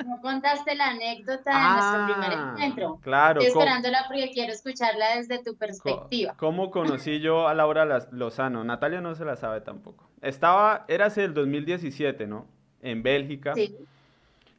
[0.06, 3.00] No contaste la anécdota de nuestro primer ah, encuentro.
[3.02, 3.42] Claro.
[3.42, 6.34] Estoy esperándola porque quiero escucharla desde tu perspectiva.
[6.38, 8.64] ¿Cómo conocí yo a Laura Lozano?
[8.64, 10.10] Natalia no se la sabe tampoco.
[10.22, 11.34] Estaba, era el
[11.66, 12.48] 2017, ¿no?
[12.82, 13.54] En Bélgica.
[13.54, 13.76] Sí.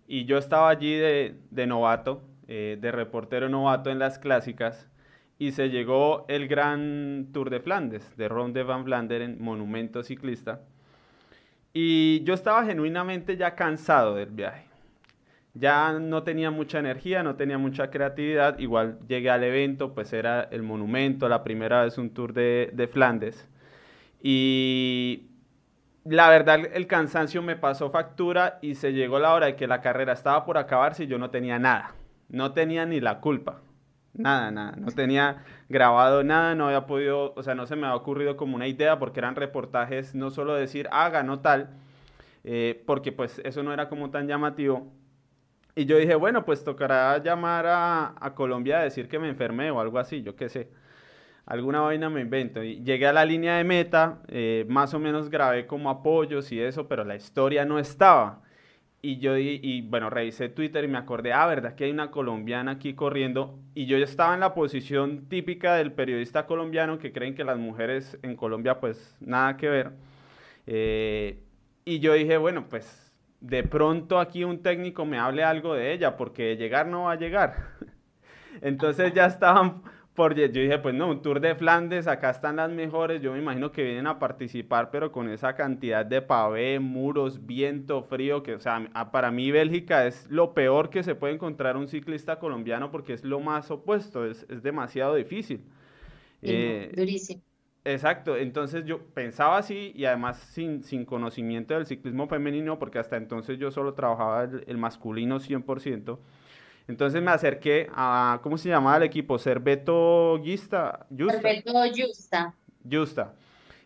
[0.07, 2.23] Y yo estaba allí de, de novato.
[2.49, 4.89] eh, de reportero novato en las clásicas
[5.39, 10.61] y se llegó el gran Tour de Flandes de Ron de Van Vlaanderen, monumento ciclista.
[11.73, 14.67] Y yo estaba genuinamente ya cansado del viaje.
[15.55, 18.59] Ya no tenía mucha energía, no tenía mucha creatividad.
[18.59, 22.89] Igual llegué al evento, pues era el monumento, la primera vez un tour de, de
[22.89, 23.49] Flandes.
[24.23, 25.29] Y
[26.05, 29.81] la verdad el cansancio me pasó factura y se llegó la hora de que la
[29.81, 31.95] carrera estaba por acabarse y yo no tenía nada.
[32.29, 33.61] No tenía ni la culpa.
[34.15, 34.75] Nada, nada.
[34.77, 38.57] No tenía grabado nada, no había podido, o sea, no se me había ocurrido como
[38.57, 41.71] una idea porque eran reportajes, no solo decir, ah, ganó tal,
[42.45, 44.93] eh, porque pues eso no era como tan llamativo.
[45.75, 49.71] Y yo dije, bueno, pues tocará llamar a, a Colombia a decir que me enfermé
[49.71, 50.69] o algo así, yo qué sé
[51.47, 52.63] alguna vaina me invento.
[52.63, 56.61] Y llegué a la línea de meta, eh, más o menos grabé como apoyos y
[56.61, 58.43] eso, pero la historia no estaba.
[59.05, 62.73] Y yo, y, bueno, revisé Twitter y me acordé, ah, verdad que hay una colombiana
[62.73, 63.59] aquí corriendo.
[63.75, 67.59] Y yo ya estaba en la posición típica del periodista colombiano que creen que las
[67.59, 69.93] mujeres en Colombia, pues nada que ver.
[70.69, 71.43] Eh,
[71.85, 76.17] y yo dije, bueno, pues de pronto aquí un técnico me hable algo de ella,
[76.17, 77.57] porque llegar no va a llegar.
[78.61, 79.83] Entonces ya estaban
[80.15, 83.39] porque yo dije, pues no, un tour de Flandes, acá están las mejores, yo me
[83.39, 88.55] imagino que vienen a participar, pero con esa cantidad de pavé, muros, viento, frío, que,
[88.55, 92.91] o sea, para mí Bélgica es lo peor que se puede encontrar un ciclista colombiano
[92.91, 95.65] porque es lo más opuesto, es, demasiado difícil.
[96.43, 97.41] Eh, durísimo.
[97.85, 103.17] Exacto, entonces yo pensaba así y además sin, sin, conocimiento del ciclismo femenino, porque hasta
[103.17, 106.19] entonces yo solo trabajaba el, el masculino 100%.
[106.89, 109.39] Entonces me acerqué a, ¿cómo se llamaba el equipo?
[109.39, 111.07] Cerveto Gista.
[111.17, 112.55] Cerveto Justa.
[112.91, 113.33] Justa.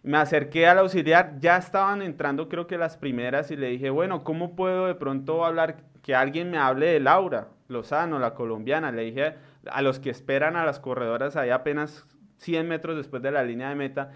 [0.02, 4.22] Me acerqué al auxiliar, ya estaban entrando creo que las primeras y le dije, bueno,
[4.22, 8.92] ¿cómo puedo de pronto hablar, que alguien me hable de Laura Lozano, la colombiana?
[8.92, 9.35] Le dije
[9.68, 12.06] a los que esperan a las corredoras ahí apenas
[12.38, 14.12] 100 metros después de la línea de meta,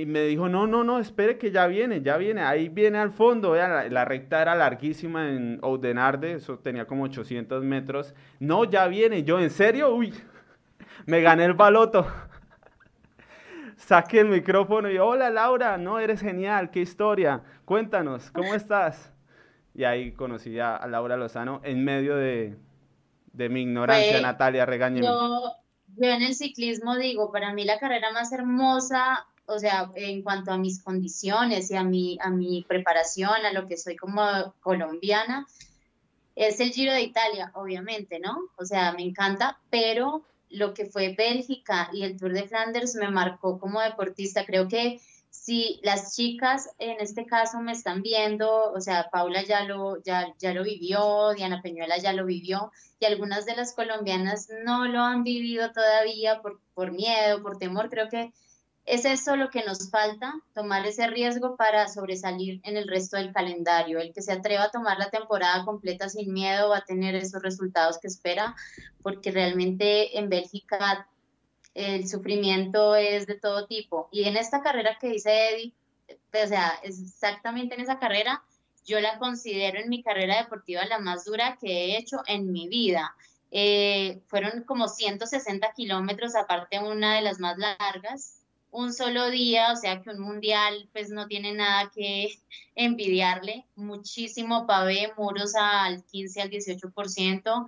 [0.00, 3.10] y me dijo, no, no, no, espere que ya viene, ya viene, ahí viene al
[3.10, 8.14] fondo, vean, la, recta era larguísima en Oudenarde, eso tenía como 800 metros.
[8.38, 9.94] No, ya viene, yo, ¿en serio?
[9.94, 10.14] Uy,
[11.06, 12.06] me gané el baloto.
[13.76, 19.12] Saqué el micrófono y, hola Laura, no, eres genial, qué historia, cuéntanos, ¿cómo estás?
[19.74, 22.56] Y ahí conocí a, Laura Lozano en medio de,
[23.32, 25.06] mi ignorancia, Natalia, regáñeme.
[25.06, 25.54] Yo,
[25.96, 30.52] yo en el ciclismo digo, para mí la carrera más hermosa o sea, en cuanto
[30.52, 34.22] a mis condiciones y a mi, a mi preparación, a lo que soy como
[34.60, 35.46] colombiana,
[36.36, 38.38] es el Giro de Italia, obviamente, ¿no?
[38.56, 43.10] O sea, me encanta, pero lo que fue Bélgica y el Tour de Flanders me
[43.10, 44.44] marcó como deportista.
[44.44, 49.64] Creo que si las chicas en este caso me están viendo, o sea, Paula ya
[49.64, 54.48] lo, ya, ya lo vivió, Diana Peñuela ya lo vivió, y algunas de las colombianas
[54.64, 58.32] no lo han vivido todavía por, por miedo, por temor, creo que
[58.88, 63.32] es eso lo que nos falta, tomar ese riesgo para sobresalir en el resto del
[63.32, 63.98] calendario.
[63.98, 67.42] El que se atreva a tomar la temporada completa sin miedo va a tener esos
[67.42, 68.56] resultados que espera,
[69.02, 71.06] porque realmente en Bélgica
[71.74, 74.08] el sufrimiento es de todo tipo.
[74.10, 75.74] Y en esta carrera que dice Eddie,
[76.32, 78.42] o sea, exactamente en esa carrera,
[78.86, 82.68] yo la considero en mi carrera deportiva la más dura que he hecho en mi
[82.68, 83.14] vida.
[83.50, 88.37] Eh, fueron como 160 kilómetros, aparte una de las más largas,
[88.70, 92.38] un solo día, o sea que un mundial pues no tiene nada que
[92.74, 97.66] envidiarle, muchísimo pavé, muros al 15 al 18%.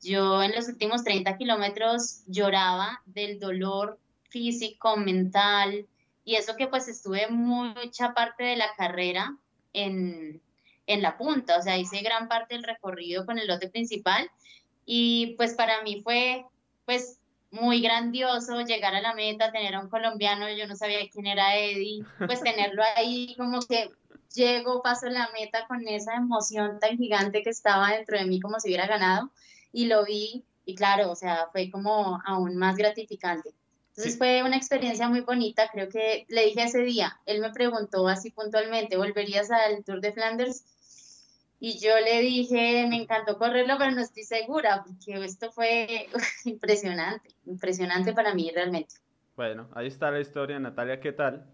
[0.00, 3.98] Yo en los últimos 30 kilómetros lloraba del dolor
[4.30, 5.86] físico, mental,
[6.24, 9.36] y eso que pues estuve mucha parte de la carrera
[9.72, 10.40] en,
[10.86, 14.30] en la punta, o sea, hice gran parte del recorrido con el lote principal
[14.84, 16.44] y pues para mí fue
[16.84, 17.17] pues
[17.50, 21.56] muy grandioso llegar a la meta, tener a un colombiano, yo no sabía quién era
[21.56, 23.90] Eddie, pues tenerlo ahí como que
[24.34, 28.60] llego, paso la meta con esa emoción tan gigante que estaba dentro de mí como
[28.60, 29.30] si hubiera ganado
[29.72, 33.54] y lo vi y claro, o sea, fue como aún más gratificante.
[33.88, 38.06] Entonces fue una experiencia muy bonita, creo que le dije ese día, él me preguntó
[38.06, 40.64] así puntualmente, ¿volverías al Tour de Flanders?
[41.60, 46.08] Y yo le dije, me encantó correrlo, pero no estoy segura, porque esto fue
[46.44, 48.94] impresionante, impresionante para mí realmente.
[49.36, 51.46] Bueno, ahí está la historia, Natalia, ¿qué tal?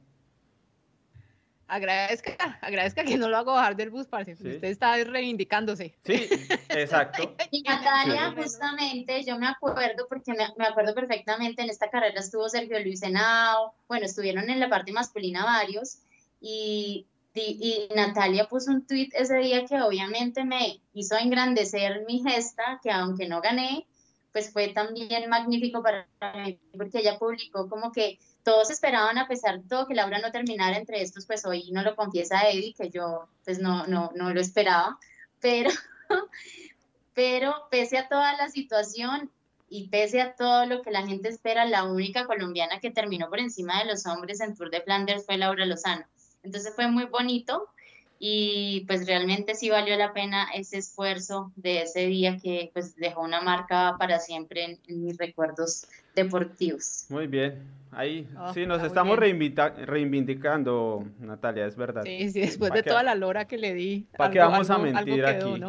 [1.67, 4.33] Agradezca, agradezca que no lo hago bajar del bus, parce.
[4.33, 5.95] Usted está reivindicándose.
[6.05, 6.29] Sí,
[6.69, 7.35] exacto.
[7.51, 12.49] Y Natalia, justamente, yo me acuerdo, porque me, me, acuerdo perfectamente, en esta carrera estuvo
[12.51, 16.01] Sergio Luis Henao, bueno, estuvieron en la parte masculina varios,
[16.40, 22.81] y y Natalia puso un tweet ese día que obviamente me hizo engrandecer mi gesta,
[22.83, 23.87] que aunque no gané,
[24.35, 26.07] pues fue también magnífico para
[26.44, 30.33] mí, porque ella publicó como que todos esperaban, a pesar de todo, que Laura no
[30.33, 34.35] terminara entre estos, pues hoy no lo confiesa Eddie, que yo pues no, no, no
[34.35, 34.99] lo esperaba,
[35.40, 35.70] pero,
[37.14, 39.31] pero pese a toda la situación
[39.68, 43.38] y pese a todo lo que la gente espera, la única colombiana que terminó por
[43.38, 46.05] encima de los hombres en Tour de Flanders fue Laura Lozano.
[46.44, 47.68] Entonces fue muy bonito
[48.18, 53.22] y pues realmente sí valió la pena ese esfuerzo de ese día que pues dejó
[53.22, 57.07] una marca para siempre en, mis recuerdos deportivos.
[57.09, 62.02] Muy bien, ahí ah, sí nos estamos reivindicando, Natalia, es verdad.
[62.04, 64.07] Sí, sí, después de toda la lora que le di.
[64.16, 65.61] ¿Para qué vamos a mentir aquí?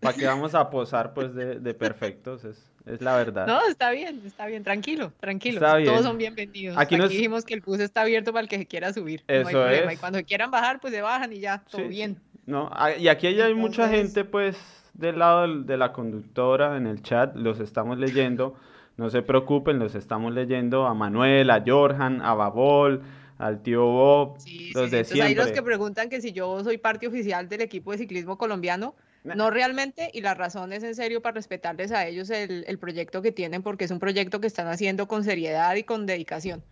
[0.00, 2.44] ¿Para qué vamos a posar pues de, de perfectos?
[2.44, 3.46] Es, es la verdad.
[3.46, 5.60] No, está bien, está bien, tranquilo, tranquilo.
[5.84, 6.76] Todos son bienvenidos.
[6.78, 9.24] Aquí, dijimos que el bus está abierto para el que se quiera subir.
[9.26, 9.92] Eso es.
[9.92, 12.18] Y cuando quieran bajar, pues se bajan y ya, todo bien.
[12.46, 14.56] No, y aquí hay mucha gente, pues,
[14.94, 18.54] del lado de la conductora en el chat, los estamos leyendo.
[18.96, 23.02] No se preocupen, los estamos leyendo a Manuel, a Jorjan, a Babol,
[23.36, 24.38] al tío Bob,
[24.74, 25.28] los de siempre.
[25.28, 28.94] Hay los que preguntan que si yo soy parte oficial del equipo de ciclismo colombiano.
[29.34, 33.22] No realmente, y la razón es en serio para respetarles a ellos el, el, proyecto
[33.22, 36.62] que tienen, porque es un proyecto que están haciendo con seriedad y con dedicación.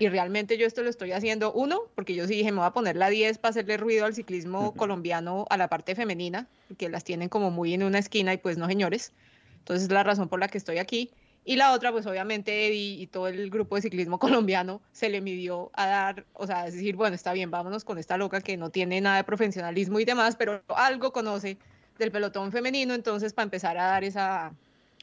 [0.00, 2.72] Y realmente yo esto lo estoy haciendo, uno, porque yo sí dije, me voy a
[2.72, 7.04] poner la 10 para hacerle ruido al ciclismo colombiano a la parte femenina, que las
[7.04, 9.12] tienen como muy en una esquina y pues no, señores.
[9.58, 11.10] Entonces es la razón por la que estoy aquí.
[11.44, 15.20] Y la otra, pues obviamente Eddie y todo el grupo de ciclismo colombiano se le
[15.20, 18.70] midió a dar, o sea, decir, bueno, está bien, vámonos con esta loca que no
[18.70, 21.58] tiene nada de profesionalismo y demás, pero algo conoce
[22.00, 24.52] del pelotón femenino, entonces para empezar a dar esa,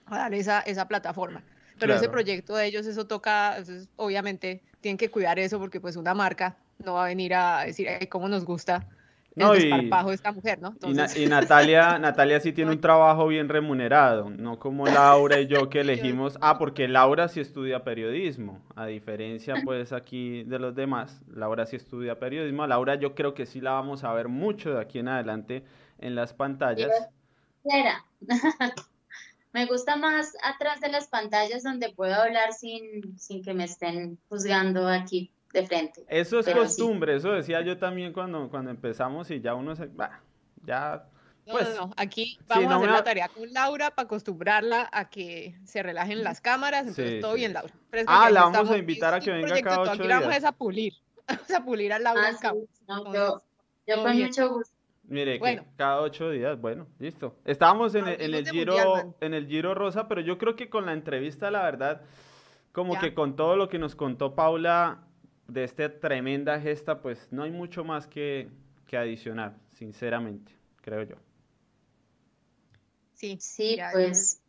[0.06, 1.42] a dar esa, esa plataforma.
[1.80, 3.58] Pero ese proyecto de ellos, eso toca,
[3.98, 7.88] obviamente tienen que cuidar eso porque pues una marca no va a venir a decir,
[8.10, 8.88] cómo nos gusta
[9.36, 10.74] el desparpajo de esta mujer, ¿no?
[11.16, 15.82] Y, Natalia, Natalia sí tiene un trabajo bien remunerado, no como Laura y yo que
[15.82, 21.68] elegimos, ah, porque Laura sí estudia periodismo, a diferencia pues aquí de los demás, Laura
[21.68, 24.98] sí estudia periodismo, Laura yo creo que sí la vamos a ver mucho de aquí
[24.98, 25.64] en adelante
[26.00, 26.92] en las pantallas.
[29.54, 34.20] Me gusta más atrás de las pantallas donde puedo hablar sin, sin que me estén
[34.30, 36.06] juzgando aquí de frente.
[36.10, 39.88] Eso es costumbre, eso decía yo también cuando, cuando empezamos y ya uno se...
[39.88, 40.22] va
[40.64, 41.08] ya...
[41.50, 45.56] Pues, no, no, aquí vamos a hacer la tarea con Laura para acostumbrarla a que
[45.64, 47.74] se relajen las cámaras, entonces todo bien, Laura.
[48.06, 50.22] ah, la vamos a invitar a que venga cada ocho días.
[50.22, 50.94] vamos a pulir,
[51.28, 53.42] vamos a pulir a Laura ah, yo,
[53.88, 54.77] yo con mucho gusto.
[55.08, 57.38] Mire, que cada ocho días, bueno, listo.
[57.46, 60.86] Estábamos en, el, en el Giro, en el Giro Rosa, pero yo creo que con
[60.86, 62.02] la entrevista, la verdad,
[62.74, 65.08] como que con todo lo que nos contó Paula
[65.48, 68.50] de esta tremenda gesta, pues no hay mucho más que,
[68.86, 71.16] que adicionar, sinceramente, creo yo.
[73.14, 74.42] Sí, sí, pues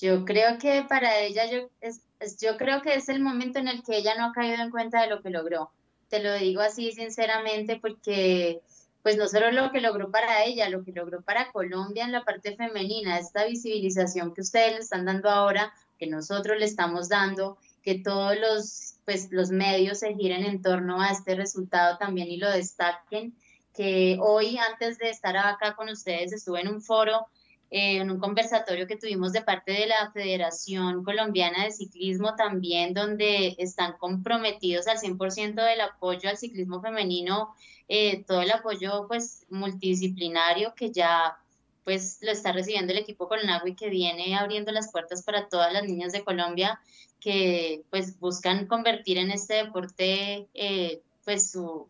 [0.00, 2.00] yo creo que para ella, yo, es,
[2.40, 5.02] yo creo que es el momento en el que ella no ha caído en cuenta
[5.02, 5.70] de lo que logró.
[6.08, 8.60] Te lo digo así sinceramente porque
[9.02, 12.24] pues no solo lo que logró para ella, lo que logró para Colombia en la
[12.24, 17.58] parte femenina, esta visibilización que ustedes le están dando ahora, que nosotros le estamos dando,
[17.82, 22.36] que todos los, pues, los medios se giren en torno a este resultado también y
[22.36, 23.34] lo destaquen,
[23.74, 27.28] que hoy antes de estar acá con ustedes estuve en un foro
[27.70, 33.56] en un conversatorio que tuvimos de parte de la Federación Colombiana de Ciclismo también, donde
[33.58, 37.54] están comprometidos al 100% del apoyo al ciclismo femenino,
[37.88, 41.38] eh, todo el apoyo pues multidisciplinario que ya
[41.84, 45.72] pues lo está recibiendo el equipo Colonagua y que viene abriendo las puertas para todas
[45.72, 46.80] las niñas de Colombia
[47.20, 51.88] que pues buscan convertir en este deporte eh, pues su,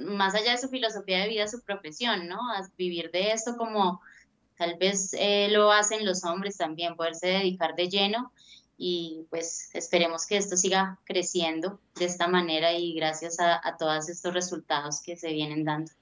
[0.00, 2.38] más allá de su filosofía de vida, su profesión, ¿no?
[2.76, 4.00] Vivir de esto como
[4.60, 8.30] Tal vez eh, lo hacen los hombres también, poderse dedicar de lleno
[8.82, 14.32] y pues esperemos que esto siga creciendo de esta manera y gracias a, todos estos
[14.32, 15.92] resultados que se vienen dando.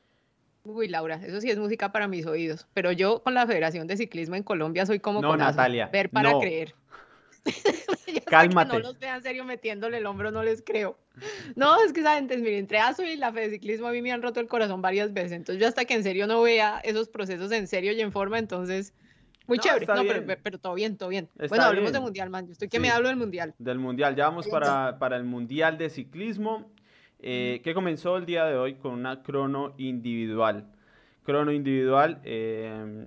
[0.62, 3.96] Uy, Laura, eso sí es música para mis oídos, pero yo con la Federación de
[3.96, 6.76] Ciclismo en Colombia soy como no, Natalia, ver para creer.
[8.26, 8.74] Cálmate.
[8.74, 10.96] no los vean serio metiéndole el hombro, no les creo.
[11.56, 14.12] No, es que esa gente, miren, entre ASO y la Fede Ciclismo a mí me
[14.12, 15.32] han roto el corazón varias veces.
[15.32, 18.38] Entonces, yo hasta que en serio no vea esos procesos en serio y en forma,
[18.38, 18.94] entonces.
[19.48, 21.28] Muy chévere, no, pero, todo bien, todo bien.
[21.48, 22.46] bueno, hablemos de Mundial, man.
[22.46, 23.54] Yo estoy que me hablo del Mundial.
[23.58, 26.70] Del Mundial, ya vamos para, para el Mundial de Ciclismo,
[27.20, 30.66] eh, que comenzó el día de hoy con una crono individual.
[31.24, 33.06] Crono individual, eh,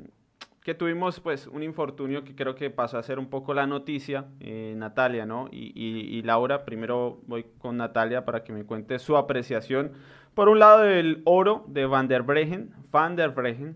[0.64, 4.26] que tuvimos pues un infortunio que creo que pasó a ser un poco la noticia,
[4.40, 5.48] eh, Natalia, ¿no?
[5.52, 9.92] Y, y, Laura, primero voy con Natalia para que me cuente su apreciación.
[10.34, 13.76] Por un lado del oro de Van der Bregen, Van der Bregen,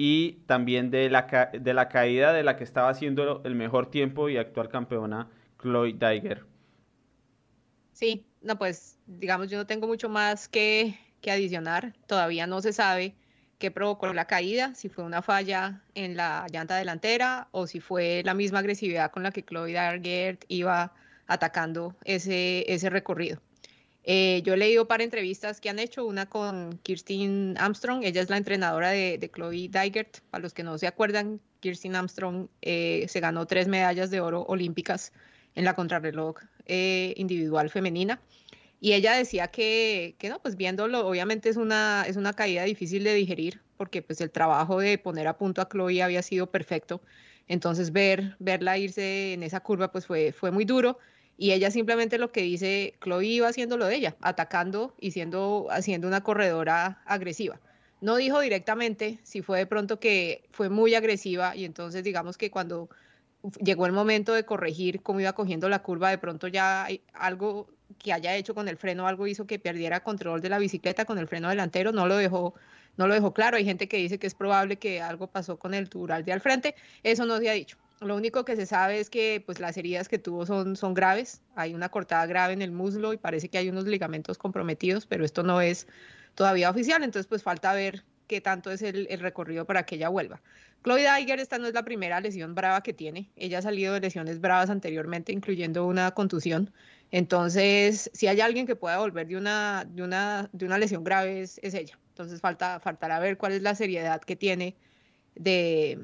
[0.00, 4.28] y también de la, de la caída de la que estaba haciendo el mejor tiempo
[4.28, 5.28] y actual campeona,
[5.60, 6.46] Chloe Daiger.
[7.92, 12.72] Sí, no, pues digamos, yo no tengo mucho más que, que adicionar, todavía no se
[12.72, 13.16] sabe
[13.58, 18.22] qué provocó la caída, si fue una falla en la llanta delantera o si fue
[18.24, 20.94] la misma agresividad con la que Chloe Dargert iba
[21.26, 23.42] atacando ese, ese recorrido.
[24.10, 28.30] Eh, yo he leído para entrevistas que han hecho, una con Kirsten Armstrong, ella es
[28.30, 30.20] la entrenadora de, de Chloe Dygert.
[30.30, 34.44] Para los que no se acuerdan, Kirsten Armstrong eh, se ganó tres medallas de oro
[34.44, 35.12] olímpicas
[35.54, 38.18] en la contrarreloj eh, individual femenina.
[38.80, 43.04] Y ella decía que, que, no, pues viéndolo, obviamente es una, es una caída difícil
[43.04, 47.02] de digerir, porque pues el trabajo de poner a punto a Chloe había sido perfecto.
[47.46, 50.98] Entonces ver, verla irse en esa curva pues fue, fue muy duro.
[51.38, 55.68] Y ella simplemente lo que dice, Chloe iba haciendo lo de ella, atacando y siendo,
[55.70, 57.60] haciendo una corredora agresiva.
[58.00, 62.50] No dijo directamente si fue de pronto que fue muy agresiva y entonces digamos que
[62.50, 62.88] cuando
[63.62, 67.68] llegó el momento de corregir cómo iba cogiendo la curva, de pronto ya algo
[67.98, 71.18] que haya hecho con el freno, algo hizo que perdiera control de la bicicleta con
[71.18, 72.54] el freno delantero, no lo dejó,
[72.96, 73.56] no lo dejó claro.
[73.56, 76.40] Hay gente que dice que es probable que algo pasó con el tubular de al
[76.40, 77.78] frente, eso no se ha dicho.
[78.00, 81.42] Lo único que se sabe es que pues, las heridas que tuvo son, son graves.
[81.56, 85.24] Hay una cortada grave en el muslo y parece que hay unos ligamentos comprometidos, pero
[85.24, 85.86] esto no es
[86.34, 90.08] todavía oficial, entonces pues falta ver qué tanto es el, el recorrido para que ella
[90.08, 90.40] vuelva.
[90.84, 93.30] Chloe Daiger, esta no es la primera lesión brava que tiene.
[93.36, 96.72] Ella ha salido de lesiones bravas anteriormente, incluyendo una contusión.
[97.10, 101.40] Entonces, si hay alguien que pueda volver de una, de una, de una lesión grave,
[101.42, 101.98] es, ella.
[102.10, 104.76] Entonces, falta, faltará ver cuál es la seriedad que tiene
[105.34, 105.98] de,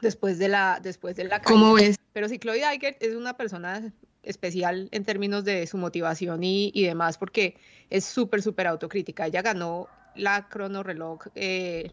[0.00, 1.96] después de la, después de la ¿Cómo es?
[2.12, 3.92] Pero si Chloe Daiger es una persona
[4.22, 7.56] especial en términos de su motivación y, y demás, porque
[7.90, 9.26] es súper, súper autocrítica.
[9.26, 11.92] Ella ganó la cronorreloj eh,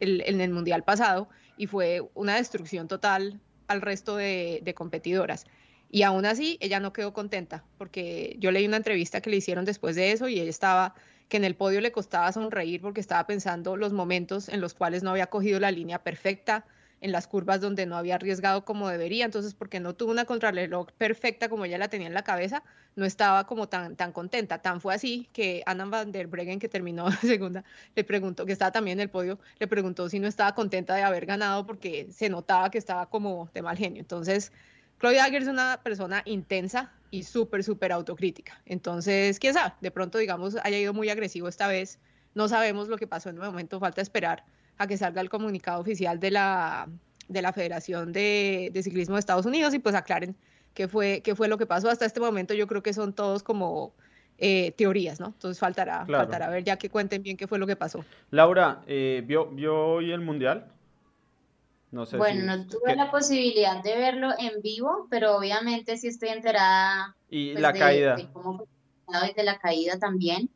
[0.00, 5.44] en el mundial pasado y fue una destrucción total al resto de, de, competidoras.
[5.90, 9.64] Y aún así, ella no quedó contenta, porque yo leí una entrevista que le hicieron
[9.64, 10.94] después de eso y ella estaba
[11.28, 15.02] que en el podio le costaba sonreír porque estaba pensando los momentos en los cuales
[15.02, 16.66] no había cogido la línea perfecta,
[17.00, 20.92] en las curvas donde no había arriesgado como debería, entonces porque no tuvo una contrarreloj
[20.92, 22.62] perfecta como ella la tenía en la cabeza,
[22.94, 24.58] no estaba como tan, tan contenta.
[24.58, 28.52] Tan fue así que Anna van der Breggen, que terminó la segunda, le preguntó, que
[28.52, 32.08] estaba también en el podio, le preguntó si no estaba contenta de haber ganado porque
[32.12, 34.00] se notaba que estaba como de mal genio.
[34.00, 34.52] Entonces,
[35.00, 38.60] Chloe Dagger es una persona intensa y súper, súper autocrítica.
[38.66, 41.98] Entonces, quién sabe, de pronto, digamos, haya ido muy agresivo esta vez.
[42.34, 44.44] No sabemos lo que pasó en el momento, falta esperar
[44.80, 46.88] a que salga el comunicado oficial de la,
[47.28, 50.34] de la Federación de, Ciclismo de Estados Unidos y pues aclaren
[50.72, 51.90] qué fue, qué fue lo que pasó.
[51.90, 53.92] Hasta este momento yo creo que son todos como
[54.38, 55.26] eh, teorías, ¿no?
[55.26, 58.02] Entonces faltará, faltará ver ya que cuenten bien qué fue lo que pasó.
[58.30, 60.72] Laura, eh, ¿vio, ¿vio hoy el Mundial?
[61.90, 66.30] No sé bueno, no tuve la posibilidad de verlo en vivo, pero obviamente sí estoy
[66.30, 67.14] enterada.
[67.28, 68.16] Y pues, la caída.
[68.16, 68.66] De cómo
[69.04, 70.48] fue de la caída también.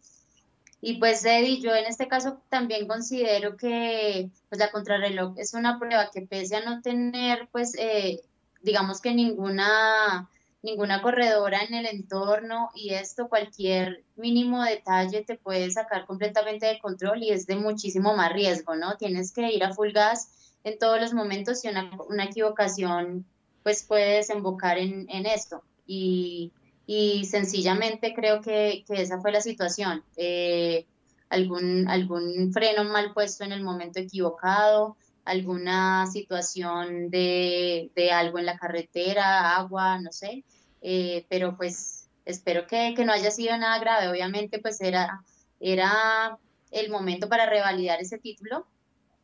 [0.86, 5.78] Y pues Eddie, yo en este caso también considero que pues, la contrarreloj es una
[5.78, 8.20] prueba que pese a no tener, pues, eh,
[8.60, 10.28] digamos que ninguna,
[10.62, 16.78] ninguna corredora en el entorno y esto, cualquier mínimo detalle te puede sacar completamente de
[16.78, 18.98] control y es de muchísimo más riesgo, ¿no?
[18.98, 23.24] Tienes que ir a full gas en todos los momentos y una, una equivocación
[23.62, 25.62] pues puede desembocar en, en esto.
[25.86, 26.52] Y
[26.86, 30.04] y sencillamente creo que, que esa fue la situación.
[30.16, 30.86] Eh,
[31.30, 38.46] algún, algún freno mal puesto en el momento equivocado, alguna situación de, de algo en
[38.46, 40.44] la carretera, agua, no sé,
[40.82, 44.08] eh, pero pues espero que, que, no haya sido nada grave.
[44.08, 45.22] Obviamente pues era,
[45.60, 46.38] era
[46.70, 48.66] el momento para revalidar ese título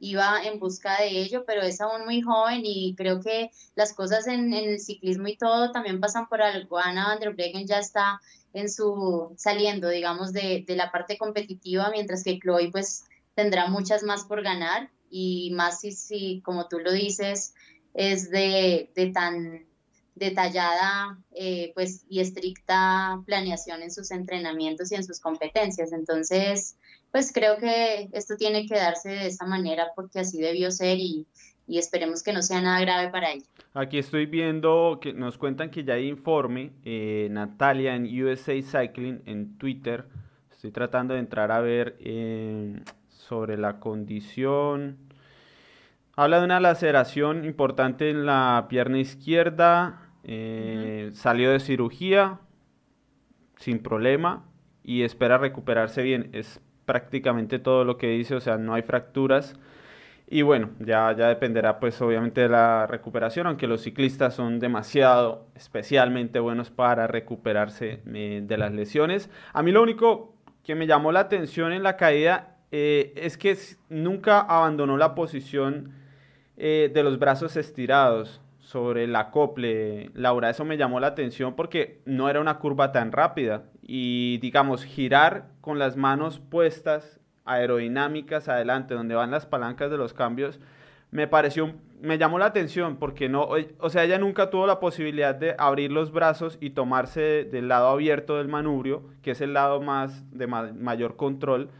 [0.00, 4.26] iba en busca de ello, pero es aún muy joven y creo que las cosas
[4.26, 6.78] en, el ciclismo y todo también pasan por algo.
[6.78, 8.20] Ana van der Breggen ya está
[8.52, 14.02] en su saliendo, digamos, de, de, la parte competitiva, mientras que Chloe pues tendrá muchas
[14.02, 17.54] más por ganar y más si, si como tú lo dices,
[17.94, 19.66] es de, de tan
[20.14, 25.92] detallada eh, pues y estricta planeación en sus entrenamientos y en sus competencias.
[25.92, 26.76] Entonces,
[27.12, 31.26] pues creo que esto tiene que darse de esa manera porque así debió ser y,
[31.68, 33.46] esperemos que no sea nada grave para ella.
[33.74, 39.22] Aquí estoy viendo que nos cuentan que ya hay informe, eh, Natalia en USA Cycling
[39.26, 40.06] en Twitter,
[40.50, 44.98] estoy tratando de entrar a ver eh, sobre la condición.
[46.16, 52.40] Habla de una laceración importante en la pierna izquierda, eh, salió de cirugía
[53.58, 54.44] sin problema
[54.82, 56.30] y espera recuperarse bien.
[56.32, 56.60] Es
[56.90, 59.54] prácticamente todo lo que dice, o sea, no hay fracturas.
[60.26, 65.46] Y bueno, ya, ya dependerá pues obviamente de la recuperación, aunque los ciclistas son demasiado
[65.54, 69.30] especialmente buenos para recuperarse eh, de las lesiones.
[69.52, 70.34] A mí lo único
[70.64, 73.56] que me llamó la atención en la caída eh, es que
[73.88, 75.92] nunca abandonó la posición
[76.56, 80.50] eh, de los brazos estirados sobre el acople, Laura.
[80.50, 85.48] Eso me llamó la atención porque no era una curva tan rápida y digamos girar
[85.60, 90.60] con las manos puestas aerodinámicas adelante, donde van las palancas de los cambios,
[91.10, 95.34] me pareció, me llamó la atención porque no, o sea, ella nunca tuvo la posibilidad
[95.34, 99.80] de abrir los brazos y tomarse del lado abierto del manubrio, que es el lado
[99.80, 101.70] más de mayor control,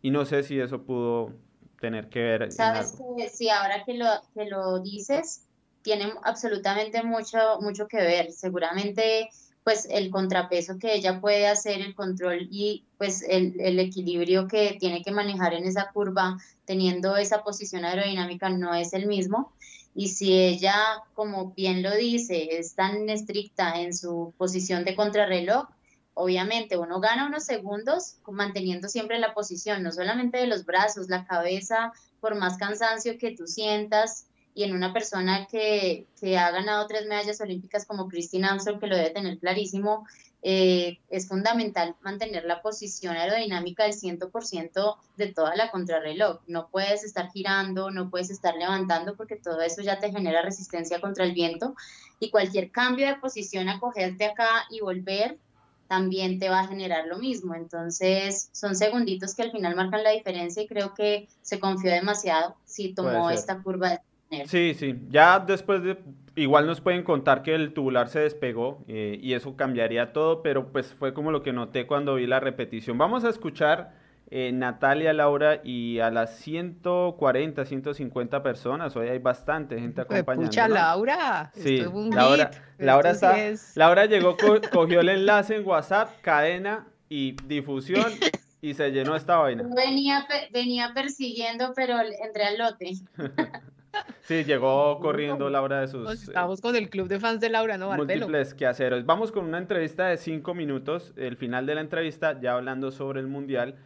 [0.00, 1.34] y no sé si eso pudo
[1.80, 2.52] tener que ver.
[2.52, 5.46] Sabes que sí, ahora que lo, que lo dices,
[5.82, 8.32] tiene absolutamente mucho, mucho que ver.
[8.32, 9.30] Seguramente
[9.68, 15.02] pues el contrapeso que ella puede hacer, el control y pues el, equilibrio que tiene
[15.02, 19.52] que manejar en esa curva teniendo esa posición aerodinámica no es el mismo.
[19.94, 20.74] Y si ella,
[21.12, 25.66] como bien lo dice, es tan estricta en su posición de contrarreloj,
[26.14, 31.26] obviamente uno gana unos segundos manteniendo siempre la posición, no solamente de los brazos, la
[31.26, 34.27] cabeza, por más cansancio que tú sientas,
[34.58, 38.96] y en una persona que, ha ganado tres medallas olímpicas como Christine Armstrong, que lo
[38.96, 40.04] debe tener clarísimo,
[40.42, 46.40] eh, es fundamental mantener la posición aerodinámica del 100% de toda la contrarreloj.
[46.48, 51.00] No puedes estar girando, no puedes estar levantando porque todo eso ya te genera resistencia
[51.00, 51.76] contra el viento
[52.18, 55.38] y cualquier cambio de posición, acogerte acá y volver,
[55.86, 57.54] también te va a generar lo mismo.
[57.54, 62.56] Entonces, son segunditos que al final marcan la diferencia y creo que se confió demasiado
[62.64, 64.07] si tomó esta curva de
[64.46, 64.98] Sí, sí.
[65.08, 65.98] Ya después de,
[66.34, 70.70] igual nos pueden contar que el tubular se despegó eh, y eso cambiaría todo, pero
[70.72, 72.98] pues fue como lo que noté cuando vi la repetición.
[72.98, 73.92] Vamos a escuchar
[74.30, 78.94] eh, Natalia, Laura y a las 140, 150 personas.
[78.96, 80.42] Hoy hay bastante gente acompañando.
[80.42, 81.50] Escucha, Laura.
[81.54, 83.36] Sí, Laura, Laura, está,
[83.74, 84.36] Laura llegó,
[84.72, 88.12] cogió el enlace en WhatsApp, cadena y difusión.
[88.60, 89.64] y se llenó esta vaina.
[89.74, 92.92] Venía, venía persiguiendo, pero entré al lote.
[94.20, 96.04] Sí, llegó corriendo Laura de sus...
[96.04, 97.92] Pues estamos con el club de fans de Laura, ¿no?
[97.92, 99.06] Múltiples quehaceros.
[99.06, 103.20] Vamos con una entrevista de cinco minutos, el final de la entrevista, ya hablando sobre
[103.20, 103.76] el Mundial,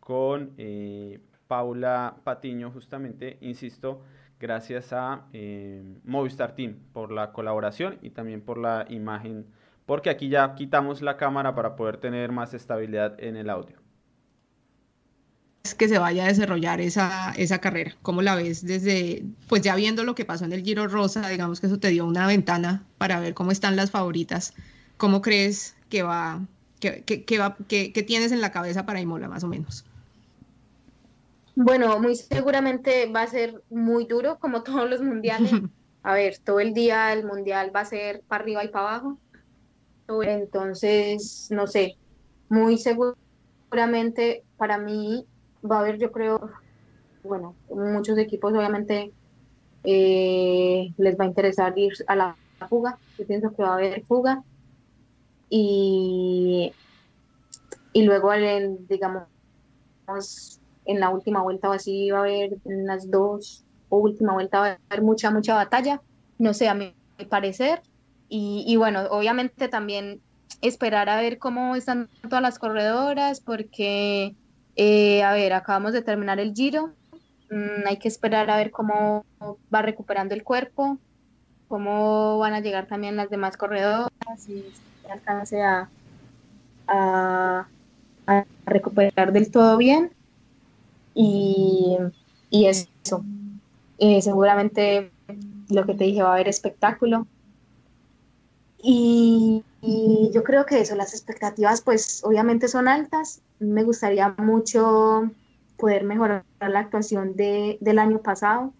[0.00, 4.02] con eh, Paula Patiño, justamente, insisto,
[4.38, 9.46] gracias a eh, Movistar Team por la colaboración y también por la imagen,
[9.86, 13.87] porque aquí ya quitamos la cámara para poder tener más estabilidad en el audio
[15.74, 17.96] que se vaya a desarrollar esa, esa carrera?
[18.02, 21.60] ¿Cómo la ves desde, pues ya viendo lo que pasó en el Giro Rosa, digamos
[21.60, 24.54] que eso te dio una ventana para ver cómo están las favoritas?
[24.96, 26.40] ¿Cómo crees que va,
[26.80, 29.84] que, que, va, que, tienes en la cabeza para Imola más o menos?
[31.54, 35.52] Bueno, muy seguramente va a ser muy duro, como todos los mundiales.
[36.02, 39.18] A ver, todo el día el mundial va a ser para arriba y para abajo.
[40.22, 41.96] Entonces, no sé,
[42.48, 45.26] muy seguramente para mí
[45.64, 46.50] va a haber, yo creo,
[47.22, 49.12] bueno, muchos equipos obviamente
[49.84, 52.36] eh, les va a interesar ir a la
[52.68, 52.98] fuga.
[53.18, 54.42] Yo pienso que va a haber fuga.
[55.50, 56.72] Y,
[57.92, 58.30] y luego,
[58.88, 59.24] digamos,
[60.84, 64.60] en la última vuelta o así va a haber en las dos o última vuelta
[64.60, 66.00] va a haber mucha, mucha batalla.
[66.38, 66.94] No sé, a mi
[67.28, 67.82] parecer.
[68.28, 70.20] Y, y bueno, obviamente también
[70.60, 74.34] esperar a ver cómo están todas las corredoras, porque
[74.78, 76.92] eh, a ver, acabamos de terminar el giro.
[77.50, 79.26] Mm, hay que esperar a ver cómo
[79.74, 80.98] va recuperando el cuerpo,
[81.66, 84.64] cómo van a llegar también las demás corredoras si
[85.10, 85.88] alcance a,
[88.66, 90.12] recuperar del todo bien.
[91.12, 91.96] Y,
[92.48, 93.24] y eso.
[93.98, 95.10] Eh, seguramente
[95.70, 97.26] lo que te dije va a haber espectáculo.
[98.80, 105.30] Y, y, yo creo que eso, las expectativas pues obviamente son altas me gustaría mucho
[105.76, 108.72] poder mejorar la actuación de, del año pasado.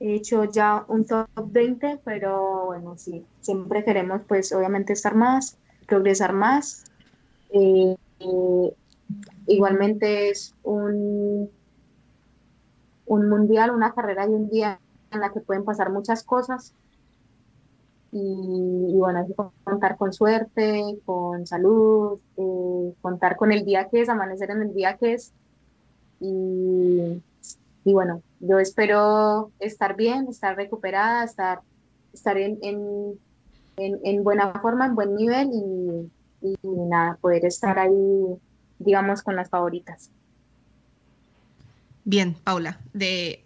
[0.00, 5.56] He hecho ya un top 20, pero bueno, sí, siempre queremos pues obviamente estar más,
[5.86, 6.84] progresar más.
[7.50, 7.96] Eh,
[9.46, 11.50] igualmente es un,
[13.06, 14.80] un mundial, una carrera y un día
[15.10, 16.74] en la que pueden pasar muchas cosas
[18.16, 19.34] y, bueno, hay que
[19.64, 24.72] contar con suerte, con salud, eh, contar con el día que es, amanecer en el
[24.72, 25.32] día que es.
[26.20, 27.20] Y,
[27.84, 31.62] bueno, yo espero estar bien, estar recuperada, estar,
[32.12, 33.18] estar en, en,
[33.76, 38.38] en, buena forma, en buen nivel y, y nada, poder estar ahí,
[38.78, 40.12] digamos, con las favoritas.
[42.04, 43.42] Bien, Paula, de,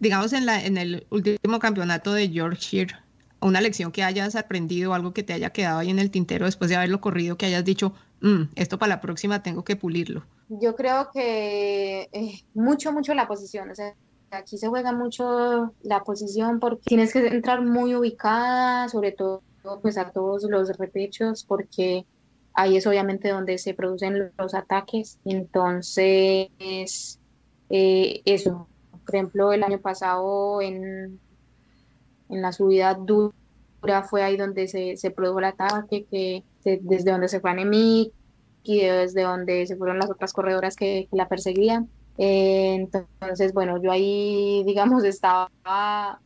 [0.00, 2.94] digamos en, la, en el último campeonato de Yorkshire,
[3.42, 6.70] una lección que hayas aprendido, algo que te haya quedado ahí en el tintero después
[6.70, 10.24] de haberlo corrido, que hayas dicho, mm, esto para la próxima tengo que pulirlo.
[10.48, 13.94] Yo creo que eh, mucho, mucho la posición, o sea,
[14.30, 19.42] aquí se juega mucho la posición porque tienes que entrar muy ubicada, sobre todo
[19.80, 22.04] pues a todos los repechos, porque
[22.54, 25.18] ahí es obviamente donde se producen los ataques.
[25.24, 26.48] Entonces,
[27.70, 28.68] eh, eso,
[29.04, 31.20] por ejemplo, el año pasado en,
[32.32, 33.32] en la subida dura
[34.08, 38.12] fue ahí donde se, se produjo el ataque, que desde donde se fue Anemic
[38.64, 41.88] y desde donde se fueron las otras corredoras que, la perseguían.
[42.18, 45.50] Eh, entonces, bueno, yo ahí, digamos, estaba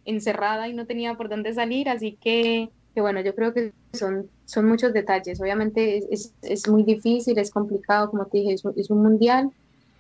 [0.05, 4.29] encerrada y no tenía por dónde salir, así que, que bueno, yo creo que son,
[4.45, 5.41] son muchos detalles.
[5.41, 9.51] Obviamente es, es, muy difícil, es complicado, como te dije, es, es un mundial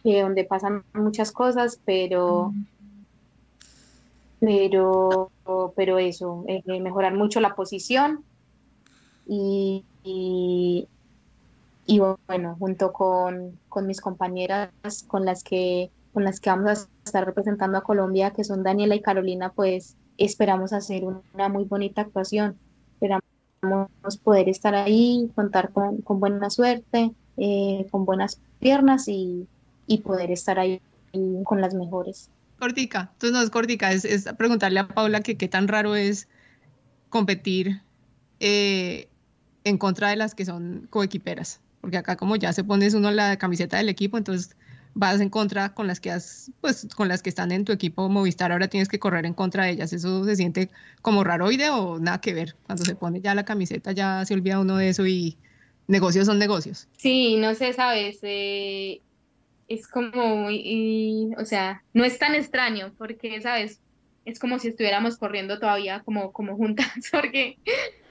[0.04, 2.52] eh, donde pasan muchas cosas, pero,
[4.40, 5.30] pero,
[5.74, 8.24] pero eso, eh, mejorar mucho la posición
[9.26, 10.88] y, y,
[12.26, 14.70] bueno, junto con, con, mis compañeras
[15.08, 18.94] con las que con las que vamos a estar representando a Colombia, que son Daniela
[18.94, 22.56] y Carolina, pues esperamos hacer una muy bonita actuación.
[22.94, 23.22] Esperamos
[24.24, 29.46] poder estar ahí, contar con, con buena suerte, eh, con buenas piernas y,
[29.86, 30.80] y poder estar ahí
[31.44, 32.30] con las mejores.
[32.58, 36.28] Cortica, entonces no es cortica, es, preguntarle a Paula que qué tan raro es
[37.10, 37.82] competir
[38.40, 39.08] eh,
[39.64, 43.36] en contra de las que son coequiperas, porque acá como ya se pones uno la
[43.36, 44.56] camiseta del equipo, entonces
[44.96, 48.08] vas en contra con las que has, pues con las que están en tu equipo
[48.08, 49.92] Movistar, ahora tienes que correr en contra de ellas.
[49.92, 50.70] ¿Eso se siente
[51.02, 52.56] como raro o nada que ver?
[52.64, 55.36] Cuando se pone ya la camiseta ya se olvida uno de eso y
[55.86, 56.88] negocios son negocios.
[56.96, 59.02] Sí, no sé, sabes, eh,
[59.68, 63.80] es como muy, o sea, no es tan extraño porque, ¿sabes?
[64.24, 67.58] Es como si estuviéramos corriendo todavía como, como juntas, porque,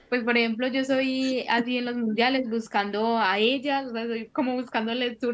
[0.08, 4.26] pues, por ejemplo, yo soy así en los mundiales buscando a ellas, o sea, soy
[4.28, 5.32] como buscándole su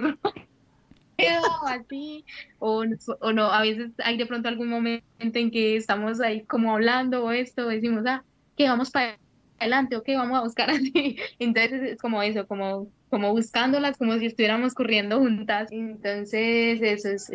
[1.66, 2.24] así,
[2.58, 2.84] o,
[3.20, 7.24] o no, a veces hay de pronto algún momento en que estamos ahí como hablando
[7.24, 8.24] o esto, decimos, ah,
[8.56, 9.18] que vamos para
[9.62, 14.18] adelante, o que vamos a buscar así, entonces es como eso, como como buscándolas, como
[14.18, 15.70] si estuviéramos corriendo juntas.
[15.70, 17.30] Entonces, eso es,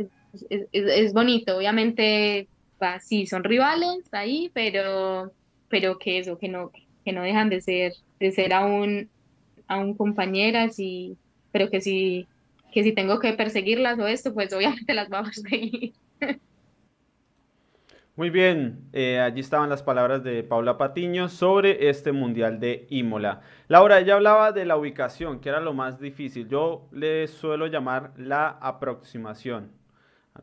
[0.49, 1.55] es, es, bonito.
[1.55, 2.47] Obviamente,
[2.81, 5.31] va, sí, son rivales ahí, pero,
[5.69, 6.71] pero que eso, que no,
[7.05, 9.11] que no dejan de ser, de ser aún,
[9.67, 11.15] aún compañeras, y,
[11.51, 12.25] pero que si,
[12.73, 15.93] que si tengo que perseguirlas o esto, pues obviamente las vamos a seguir.
[18.17, 23.41] Muy bien, eh, allí estaban las palabras de Paula Patiño sobre este Mundial de Imola.
[23.67, 26.47] Laura, ella hablaba de la ubicación, que era lo más difícil.
[26.49, 29.71] Yo le suelo llamar la aproximación.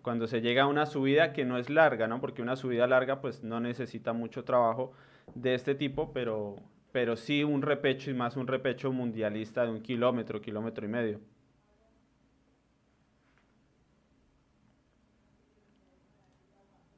[0.02, 2.20] Cuando se llega a una subida que no es larga, ¿no?
[2.20, 4.92] Porque una subida larga pues no necesita mucho trabajo
[5.34, 6.54] de este tipo, pero,
[6.92, 11.20] pero sí un repecho y más un repecho mundialista de un kilómetro, kilómetro y medio.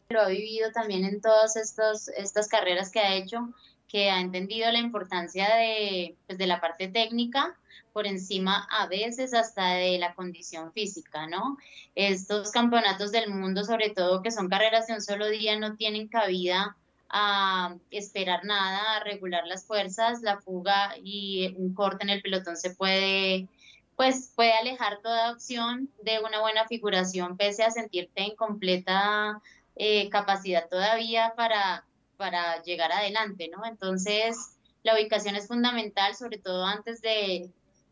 [0.09, 3.49] Lo ha vivido también en todas estas carreras que ha hecho,
[3.89, 7.57] que ha entendido la importancia de, pues, de la parte técnica
[7.93, 11.57] por encima a veces hasta de la condición física, ¿no?
[11.95, 16.09] Estos campeonatos del mundo, sobre todo que son carreras de un solo día, no tienen
[16.09, 16.77] cabida
[17.09, 22.57] a esperar nada, a regular las fuerzas, la fuga y un corte en el pelotón
[22.57, 23.49] se puede
[23.97, 29.41] pues puede alejar toda opción de una buena figuración pese a sentirte en completa
[29.77, 31.85] eh, capacidad todavía para,
[32.17, 33.65] para llegar adelante, ¿no?
[33.65, 37.51] Entonces, la ubicación es fundamental, sobre todo antes de,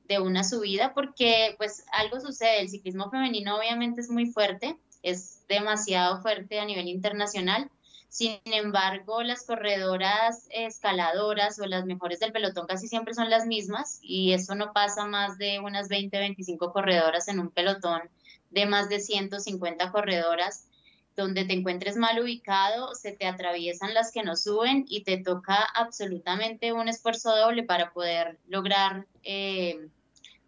[0.09, 5.47] de una subida, porque pues algo sucede, el ciclismo femenino obviamente es muy fuerte, es
[5.49, 7.71] demasiado fuerte a nivel internacional,
[8.15, 13.99] sin embargo, las corredoras escaladoras o las mejores del pelotón casi siempre son las mismas
[14.03, 18.03] y eso no pasa más de unas 20, 25 corredoras en un pelotón
[18.51, 20.69] de más de 150 corredoras
[21.17, 25.57] donde te encuentres mal ubicado, se te atraviesan las que no suben y te toca
[25.75, 29.89] absolutamente un esfuerzo doble para poder lograr eh,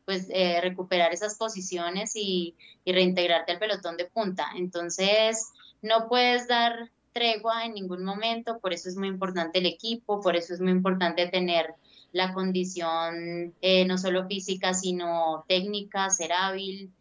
[0.04, 2.54] pues eh, recuperar esas posiciones y,
[2.86, 4.46] reintegrarte al pelotón de punta.
[4.56, 5.52] Entonces,
[5.82, 10.36] no puedes dar tregua en ningún momento, por eso es muy importante el equipo, por
[10.36, 11.74] eso es muy importante tener
[12.12, 16.92] la condición eh, no solo física, sino técnica, ser hábil,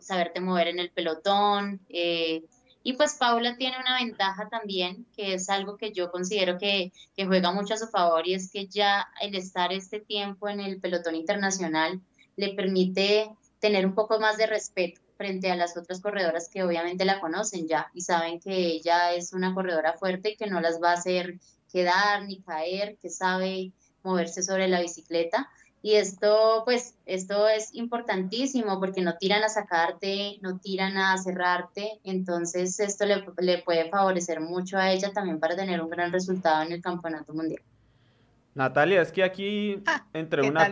[0.00, 1.80] saberte mover en el pelotón,
[2.82, 7.26] Y pues Paula tiene una ventaja también, que es algo que yo considero que, que
[7.26, 10.80] juega mucho a su favor, y es que ya el estar este tiempo en el
[10.80, 12.00] pelotón internacional
[12.36, 13.30] le permite
[13.60, 17.68] tener un poco más de respeto frente a las otras corredoras que obviamente la conocen
[17.68, 21.38] ya y saben que ella es una corredora fuerte que no las va a hacer
[21.72, 23.72] quedar ni caer, que sabe
[24.02, 25.48] moverse sobre la bicicleta.
[25.84, 31.98] Y esto, pues, esto es importantísimo porque no tiran a sacarte, no tiran a cerrarte,
[32.04, 36.62] entonces esto le, le puede favorecer mucho a ella también para tener un gran resultado
[36.62, 37.62] en el campeonato mundial.
[38.54, 40.70] Natalia, es que aquí ah, entre, una,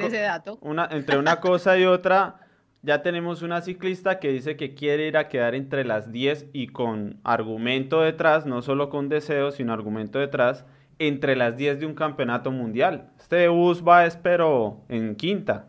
[0.61, 2.41] una, entre una cosa y otra
[2.83, 6.69] ya tenemos una ciclista que dice que quiere ir a quedar entre las 10 y
[6.69, 10.65] con argumento detrás, no solo con deseo, sino argumento detrás,
[11.01, 13.11] entre las 10 de un campeonato mundial.
[13.19, 15.67] Este bus va, espero, en quinta.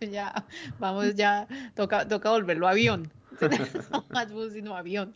[0.00, 0.46] Ya,
[0.78, 3.12] vamos ya, toca, toca volverlo avión.
[3.92, 5.14] no más bus, sino avión.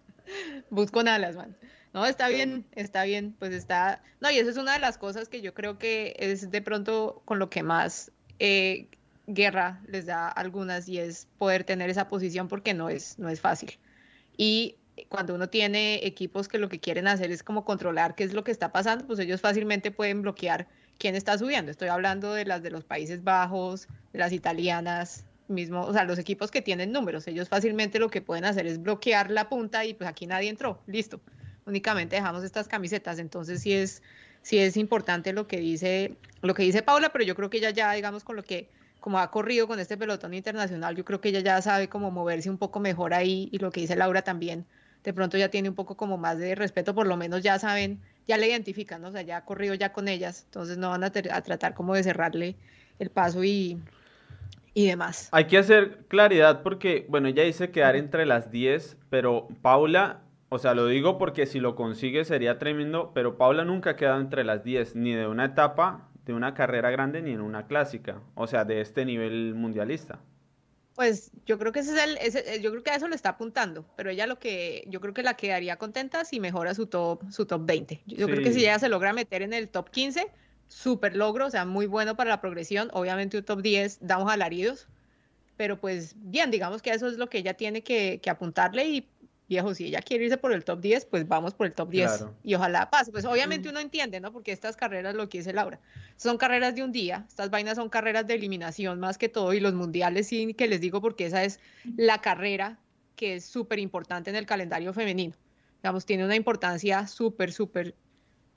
[0.68, 1.57] Bus con alas, man.
[1.95, 4.03] No, está bien, está bien, pues está...
[4.20, 7.22] No, y esa es una de las cosas que yo creo que es de pronto
[7.24, 8.12] con lo que más...
[8.39, 8.89] Eh,
[9.26, 13.41] guerra les da algunas y es poder tener esa posición porque no es, no es
[13.41, 13.78] fácil.
[14.37, 14.76] Y
[15.09, 18.45] cuando uno tiene equipos que lo que quieren hacer es como controlar qué es lo
[18.45, 20.68] que está pasando, pues ellos fácilmente pueden bloquear
[20.99, 21.70] quién está subiendo.
[21.70, 26.18] Estoy hablando de las de los Países Bajos, de las italianas, mismo, o sea, los
[26.18, 29.95] equipos que tienen números, ellos fácilmente lo que pueden hacer es bloquear la punta y
[29.95, 31.20] pues aquí nadie entró, listo.
[31.66, 34.03] Únicamente dejamos estas camisetas, entonces sí es
[34.42, 37.70] sí es importante lo que dice lo que dice Paula, pero yo creo que ella
[37.70, 38.68] ya digamos con lo que
[39.01, 42.49] como ha corrido con este pelotón internacional, yo creo que ella ya sabe cómo moverse
[42.49, 44.66] un poco mejor ahí y lo que dice Laura también,
[45.05, 48.00] de pronto ya tiene un poco como más de respeto, por lo menos ya saben,
[48.26, 51.11] ya le identifican, o sea, ya ha corrido ya con ellas, entonces no van a,
[51.11, 52.57] tratar como de cerrarle
[52.98, 53.78] el paso y,
[54.72, 55.28] y demás.
[55.30, 60.59] Hay que hacer claridad porque, bueno, ella dice quedar entre las 10, pero Paula, o
[60.59, 64.42] sea, lo digo porque si lo consigue sería tremendo, pero Paula nunca ha quedado entre
[64.42, 68.46] las 10, ni de una etapa de una carrera grande ni en una clásica, o
[68.46, 70.20] sea, de este nivel mundialista.
[70.95, 73.84] Pues yo creo que ese es el, yo creo que a eso le está apuntando,
[73.97, 77.47] pero ella lo que, yo creo que la quedaría contenta si mejora su top, su
[77.47, 78.03] top 20.
[78.07, 80.28] Yo, creo que si ella se logra meter en el top 15,
[80.68, 82.90] súper logro, o sea, muy bueno para la progresión.
[82.92, 84.86] Obviamente un top 10 damos alaridos,
[85.57, 89.09] pero pues bien, digamos que eso es lo que ella tiene que, que apuntarle y
[89.49, 92.24] viejo, si ella quiere irse por el top 10, pues vamos por el top 10
[92.42, 93.12] y ojalá pase.
[93.12, 94.32] Pues obviamente uno entiende, ¿no?
[94.32, 95.80] Porque estas carreras, lo que dice Laura,
[96.16, 99.61] son carreras de un día, estas vainas son carreras de eliminación más que todo y
[99.61, 101.61] los mundiales sí que les digo porque esa es
[101.97, 102.78] la carrera
[103.16, 105.34] que es súper importante en el calendario femenino.
[105.82, 107.95] Digamos, tiene una importancia súper, súper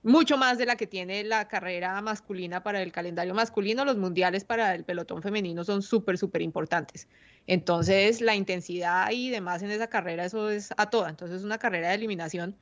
[0.07, 4.45] mucho más de la que tiene la carrera masculina para el calendario masculino, los mundiales
[4.45, 7.09] para el pelotón femenino son súper, súper importantes.
[7.45, 11.09] Entonces, la intensidad y demás en esa carrera, eso es a toda.
[11.09, 12.55] Entonces, es una carrera de eliminación.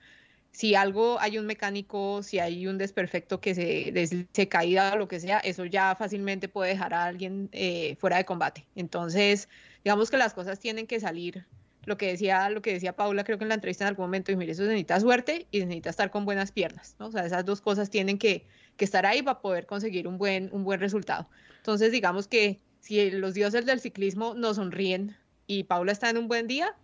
[0.52, 5.08] Si algo hay un mecánico, si hay un desperfecto que se, se caída o lo
[5.08, 8.66] que sea, eso ya fácilmente puede dejar a alguien eh, fuera de combate.
[8.76, 9.50] Entonces,
[9.84, 11.46] digamos que las cosas tienen que salir
[11.86, 14.32] lo que decía, lo que decía Paula, creo que en la entrevista en algún momento,
[14.32, 17.08] y mire, eso necesita suerte y necesita estar con buenas piernas, ¿no?
[17.08, 18.46] O sea, esas dos cosas tienen que,
[18.78, 21.28] que estar ahí para poder conseguir un buen, un buen resultado.
[21.58, 25.16] Entonces, digamos que si los dioses del ciclismo nos sonríen
[25.48, 26.76] y Paula está en un buen día,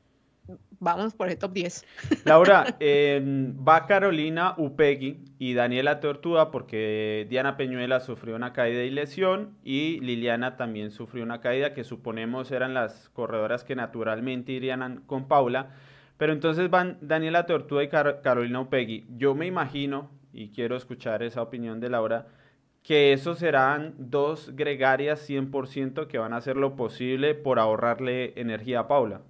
[0.79, 1.85] vamos por el top 10.
[2.25, 9.55] Laura, va Carolina Upegui y Daniela Tortuga porque Diana Peñuela sufrió una caída y lesión
[9.63, 15.27] y Liliana también sufrió una caída que suponemos eran las corredoras que naturalmente irían con
[15.27, 15.69] Paula.
[16.17, 19.07] Pero entonces van Daniela Tortuga y Carolina Upegui.
[19.17, 22.27] Yo me imagino, y quiero escuchar esa opinión de Laura,
[22.83, 28.81] que esos serán dos gregarias 100% que van a hacer lo posible por ahorrarle energía
[28.81, 29.21] a Paula.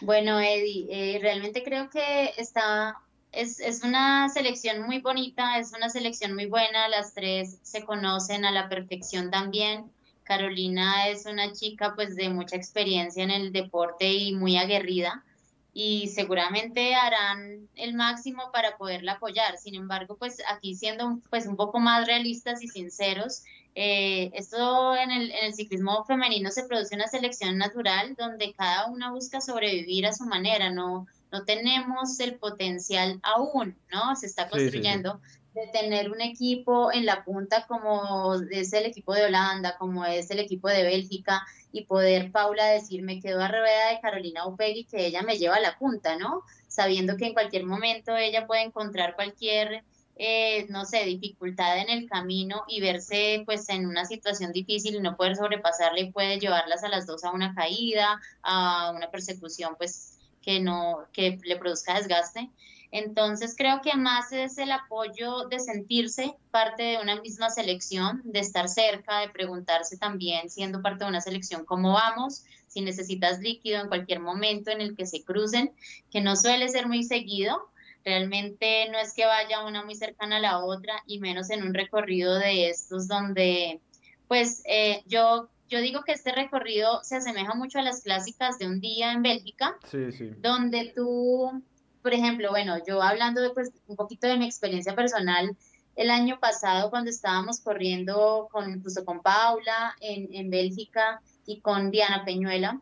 [0.00, 2.96] Bueno, Eddie, eh, realmente creo que está,
[3.32, 8.44] es, es, una selección muy bonita, es una selección muy buena, las tres se conocen
[8.44, 9.90] a la perfección también.
[10.24, 15.24] Carolina es una chica pues de mucha experiencia en el deporte y muy aguerrida
[15.72, 19.56] y seguramente harán el máximo para poderla apoyar.
[19.58, 23.44] Sin embargo, pues aquí siendo pues un poco más realistas y sinceros,
[23.74, 28.86] eh, esto en el, en el, ciclismo femenino se produce una selección natural donde cada
[28.86, 34.16] una busca sobrevivir a su manera, no, no tenemos el potencial aún, ¿no?
[34.16, 35.20] Se está construyendo
[35.54, 40.30] de tener un equipo en la punta como es el equipo de Holanda, como es
[40.30, 41.42] el equipo de Bélgica,
[41.72, 45.56] y poder Paula decir, me quedo a rueda de Carolina Upegui, que ella me lleva
[45.56, 46.42] a la punta, ¿no?
[46.68, 49.84] Sabiendo que en cualquier momento ella puede encontrar cualquier
[50.22, 55.00] eh, no sé, dificultad en el camino y verse pues en una situación difícil y
[55.00, 60.18] no poder sobrepasarle puede llevarlas a las dos a una caída, a una persecución pues
[60.42, 62.50] que no, que le produzca desgaste.
[62.92, 68.40] Entonces creo que más es el apoyo de sentirse parte de una misma selección, de
[68.40, 73.80] estar cerca, de preguntarse también, siendo parte de una selección, cómo vamos, si necesitas líquido
[73.80, 75.72] en cualquier momento en el que se crucen,
[76.10, 77.68] que no suele ser muy seguido.
[78.04, 81.74] Realmente no es que vaya una muy cercana a la otra y menos en un
[81.74, 83.80] recorrido de estos donde,
[84.26, 88.66] pues eh, yo yo digo que este recorrido se asemeja mucho a las clásicas de
[88.66, 90.30] un día en Bélgica, sí, sí.
[90.38, 91.62] donde tú
[92.02, 95.56] por ejemplo, bueno, yo hablando de, pues, un poquito de mi experiencia personal,
[95.96, 101.90] el año pasado cuando estábamos corriendo con, incluso con Paula en, en Bélgica y con
[101.90, 102.80] Diana Peñuela,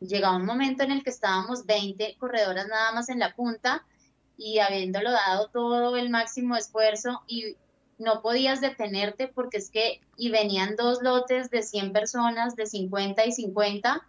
[0.00, 3.84] llegaba un momento en el que estábamos 20 corredoras nada más en la punta
[4.36, 7.56] y habiéndolo dado todo el máximo esfuerzo y
[7.98, 13.24] no podías detenerte porque es que y venían dos lotes de 100 personas, de 50
[13.24, 14.02] y 50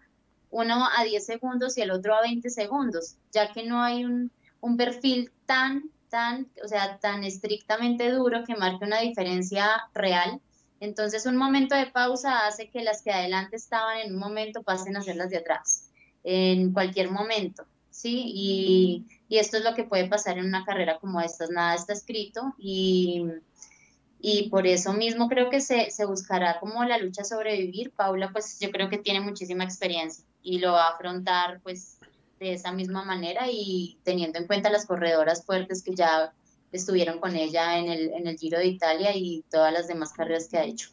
[0.55, 4.31] uno a 10 segundos y el otro a 20 segundos, ya que no hay un,
[4.61, 10.39] un perfil tan, tan, o sea, tan estrictamente duro que marque una diferencia real.
[10.79, 14.95] Entonces, un momento de pausa hace que las que adelante estaban en un momento pasen
[14.95, 15.89] a ser las de atrás,
[16.23, 18.23] en cualquier momento, ¿sí?
[18.25, 21.91] Y, y esto es lo que puede pasar en una carrera como esta, nada está
[21.91, 23.25] escrito y
[24.27, 27.91] y por eso mismo creo que se, se, buscará como la lucha a sobrevivir.
[27.91, 31.99] Paula, pues yo creo que tiene muchísima experiencia y lo va a afrontar pues
[32.39, 36.31] de esa misma manera y teniendo en cuenta las corredoras fuertes que ya
[36.71, 40.47] estuvieron con ella en el, en el Giro de Italia y todas las demás carreras
[40.47, 40.89] que ha hecho.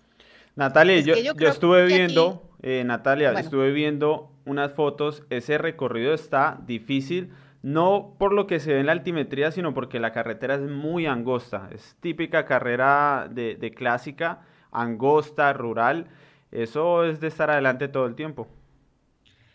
[0.57, 7.33] Natalia, yo, yo, estuve viendo, eh, Natalia, estuve viendo unas fotos, ese recorrido está difícil
[7.63, 11.07] no por lo que se ve en la altimetría, sino porque la carretera es muy
[11.07, 11.69] angosta.
[11.73, 14.41] Es típica carrera de, de clásica,
[14.73, 16.09] angosta, rural.
[16.51, 18.49] Eso es de estar adelante todo el tiempo.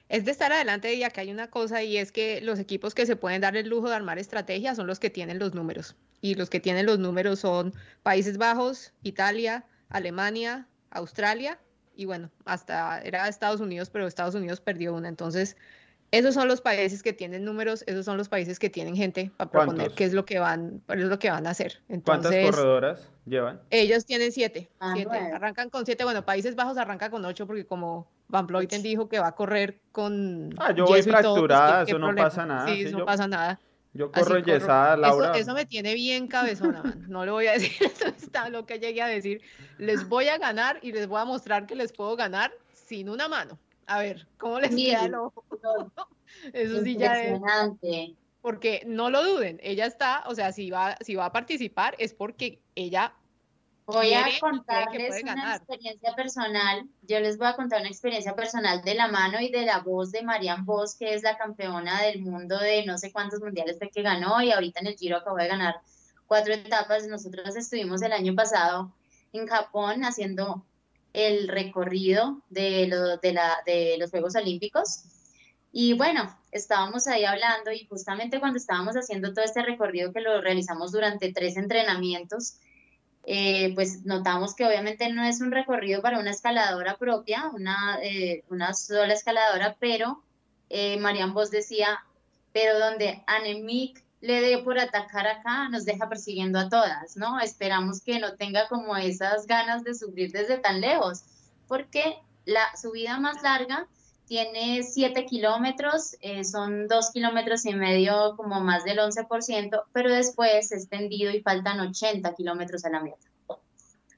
[0.10, 3.06] Es de estar adelante y acá hay una cosa y es que los equipos que
[3.06, 5.96] se pueden dar el lujo de armar estrategias son los que tienen los números.
[6.22, 11.60] Y los que tienen los números son Países Bajos, Italia, Alemania, Australia
[11.98, 15.10] y bueno, hasta era Estados Unidos, pero Estados Unidos perdió una.
[15.10, 15.58] Entonces,
[16.12, 19.50] esos son los países que tienen números, esos son los países que tienen gente para
[19.50, 21.80] proponer qué es lo que van, es lo que van a hacer.
[22.06, 23.60] ¿Cuántas corredoras llevan?
[23.72, 25.18] Ellos tienen siete, ah, siete.
[25.18, 29.20] arrancan con siete, bueno, Países Bajos arranca con ocho porque como Van Vleuten dijo que
[29.20, 32.68] va a correr con Ah, yo voy pues, fracturada, eso no pasa nada.
[32.68, 33.60] Sí, eso no pasa nada.
[33.94, 35.32] Yo corro yesada, Laura.
[35.32, 38.80] Eso, eso, me tiene bien cabezona, no lo voy a decir, eso está lo que
[38.80, 39.42] llegué a decir.
[39.78, 43.28] Les voy a ganar y les voy a mostrar que les puedo ganar sin una
[43.28, 43.58] mano.
[43.88, 45.44] A ver, ¿cómo les queda el ojo?
[46.54, 47.42] Eso sí ya es.
[48.42, 52.14] Porque no lo duden, ella está, o sea, si va, si va a participar es
[52.14, 53.14] porque ella
[53.88, 56.90] Voy a contarles una experiencia personal.
[57.04, 60.12] Yo les voy a contar una experiencia personal de la mano y de la voz
[60.12, 63.90] de Marianne Vos, que es la campeona del mundo de no sé cuántos mundiales fue
[63.90, 65.80] que ganó y ahorita en el Giro acabó de ganar
[66.26, 67.08] cuatro etapas.
[67.08, 68.92] Nosotros estuvimos el año pasado
[69.32, 70.66] en Japón haciendo
[71.14, 72.90] el recorrido de,
[73.22, 75.04] de, la, de los Juegos Olímpicos.
[75.72, 80.42] Y bueno, estábamos ahí hablando y justamente cuando estábamos haciendo todo este recorrido que lo
[80.42, 82.56] realizamos durante tres entrenamientos,
[83.30, 88.44] eh, pues notamos que obviamente no es un recorrido para una escaladora propia, una, eh,
[88.50, 90.24] una sola escaladora, pero
[90.70, 92.00] eh, Marian Vos decía,
[92.54, 97.40] pero donde Anemic le dé por atacar acá, nos deja persiguiendo a todas, ¿no?
[97.40, 101.24] Esperamos que no tenga como esas ganas de subir desde tan lejos,
[101.68, 103.88] porque la subida más larga
[104.26, 110.72] tiene 7 kilómetros, eh, son 2 kilómetros y medio, como más del 11%, pero después
[110.72, 113.28] es tendido y faltan 80 kilómetros a la meta.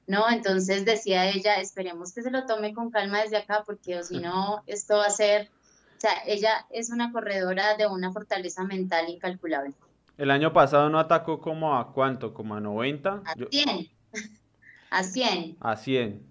[0.06, 0.28] ¿No?
[0.28, 4.64] Entonces decía ella, esperemos que se lo tome con calma desde acá, porque si no,
[4.66, 5.48] esto va a ser,
[5.96, 9.74] o sea, ella es una corredora de una fortaleza mental incalculable.
[10.20, 13.22] El año pasado no atacó como a cuánto, como a 90.
[13.24, 13.88] A 100.
[14.90, 15.56] A 100.
[15.60, 16.22] A 100.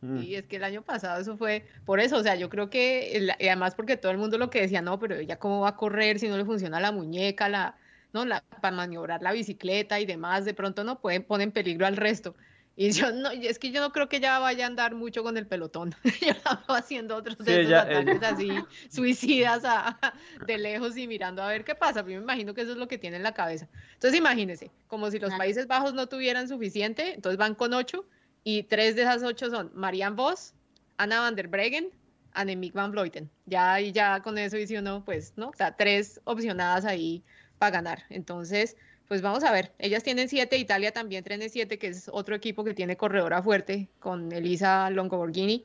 [0.00, 0.22] Mm.
[0.22, 3.28] Y es que el año pasado eso fue por eso, o sea, yo creo que,
[3.38, 6.18] además porque todo el mundo lo que decía, no, pero ella cómo va a correr
[6.18, 7.76] si no le funciona la muñeca, la,
[8.14, 11.86] no, la, para maniobrar la bicicleta y demás, de pronto no pueden poner en peligro
[11.86, 12.34] al resto.
[12.76, 15.36] Y yo no, es que yo no creo que ella vaya a andar mucho con
[15.36, 15.94] el pelotón.
[16.20, 18.50] yo la veo haciendo otros de esos ataques así
[18.90, 19.62] suicidas
[20.46, 22.00] de lejos y mirando a ver qué pasa.
[22.00, 23.68] Yo me imagino que eso es lo que tiene en la cabeza.
[23.94, 28.06] Entonces imagínense, como si los Países Bajos no tuvieran suficiente, entonces van con ocho
[28.42, 30.54] y tres de esas ocho son Marianne Vos,
[30.96, 31.90] Ana van der Breggen,
[32.32, 33.30] Annemiek van Vleuten.
[33.46, 35.48] Ya y ya con eso hice uno, pues, ¿no?
[35.48, 37.22] O sea, tres opcionadas ahí
[37.58, 38.02] para ganar.
[38.10, 38.76] Entonces,
[39.08, 42.64] pues vamos a ver, ellas tienen siete, Italia también tiene siete, que es otro equipo
[42.64, 45.64] que tiene corredora fuerte con Elisa Longoborghini,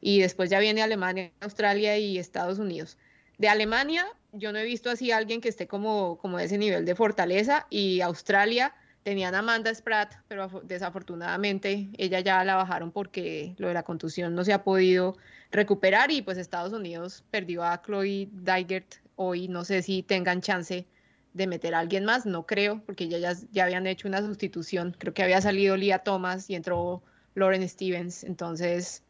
[0.00, 2.98] y después ya viene Alemania, Australia y Estados Unidos.
[3.38, 6.84] De Alemania, yo no he visto así a alguien que esté como, como ese nivel
[6.84, 7.66] de fortaleza.
[7.70, 8.74] Y Australia
[9.04, 14.34] tenían a Amanda Spratt, pero desafortunadamente ella ya la bajaron porque lo de la contusión
[14.34, 15.16] no se ha podido
[15.50, 16.10] recuperar.
[16.10, 20.86] Y pues Estados Unidos perdió a Chloe Dygert hoy, no sé si tengan chance
[21.34, 25.14] de meter a alguien más, no creo, porque ya, ya, habían hecho una sustitución, creo
[25.14, 27.02] que había salido Lia Thomas y entró
[27.34, 29.02] Lauren Stevens, entonces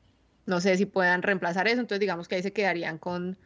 [0.47, 3.37] no sé si puedan reemplazar eso, entonces digamos que ahí se quedarían con,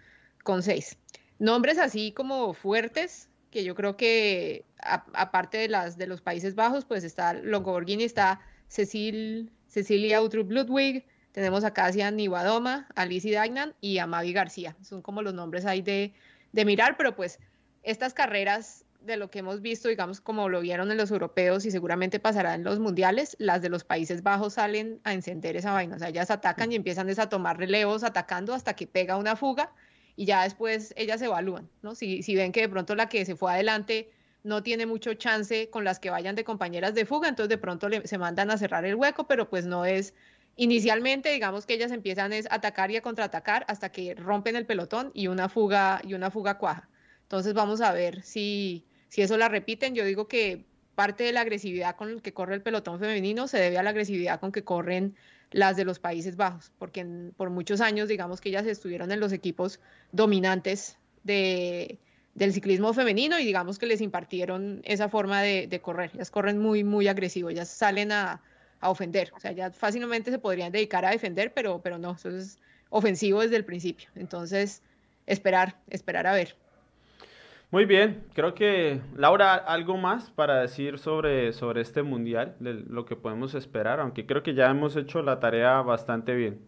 [0.42, 0.98] con seis.
[1.38, 6.84] Nombres así como fuertes, que yo creo que aparte de las de los Países Bajos,
[6.84, 13.98] pues está Longoborghini, está Cecil, Cecilia Utrup Ludwig, tenemos a Casia Nivadoma, Alicia Dagnan y
[13.98, 14.74] a Mavi García.
[14.82, 16.14] Son como los nombres ahí de,
[16.52, 17.38] de mirar, pero pues
[17.86, 21.70] estas carreras de lo que hemos visto, digamos, como lo vieron en los europeos y
[21.70, 25.94] seguramente pasará en los mundiales, las de los Países Bajos salen a encender esa vaina.
[25.94, 29.72] O sea, ellas atacan y empiezan a tomar relevos atacando hasta que pega una fuga
[30.16, 31.94] y ya después ellas evalúan, ¿no?
[31.94, 34.10] Si, si ven que de pronto la que se fue adelante
[34.42, 37.88] no tiene mucho chance con las que vayan de compañeras de fuga, entonces de pronto
[38.04, 40.12] se mandan a cerrar el hueco, pero pues no es
[40.56, 45.12] inicialmente, digamos que ellas empiezan a atacar y a contraatacar hasta que rompen el pelotón
[45.14, 46.88] y una fuga y una fuga cuaja.
[47.26, 49.94] Entonces vamos a ver si, si eso la repiten.
[49.94, 50.64] Yo digo que
[50.94, 53.90] parte de la agresividad con la que corre el pelotón femenino se debe a la
[53.90, 55.16] agresividad con que corren
[55.50, 57.06] las de los Países Bajos, porque
[57.36, 59.80] por muchos años, digamos que ellas estuvieron en los equipos
[60.12, 61.98] dominantes de,
[62.34, 66.10] del ciclismo femenino y digamos que les impartieron esa forma de, correr.
[66.14, 68.42] Ellas corren muy, muy agresivo, ellas salen a,
[68.80, 72.30] a, ofender, o sea, ya fácilmente se podrían dedicar a defender, pero, pero no, eso
[72.30, 72.58] es
[72.90, 74.08] ofensivo desde el principio.
[74.14, 74.82] Entonces,
[75.26, 76.56] esperar, esperar a ver.
[77.70, 83.16] Muy bien, creo que Laura, algo más para decir sobre, sobre este mundial, lo que
[83.16, 86.60] podemos esperar, aunque creo que ya hemos hecho la tarea bastante bien.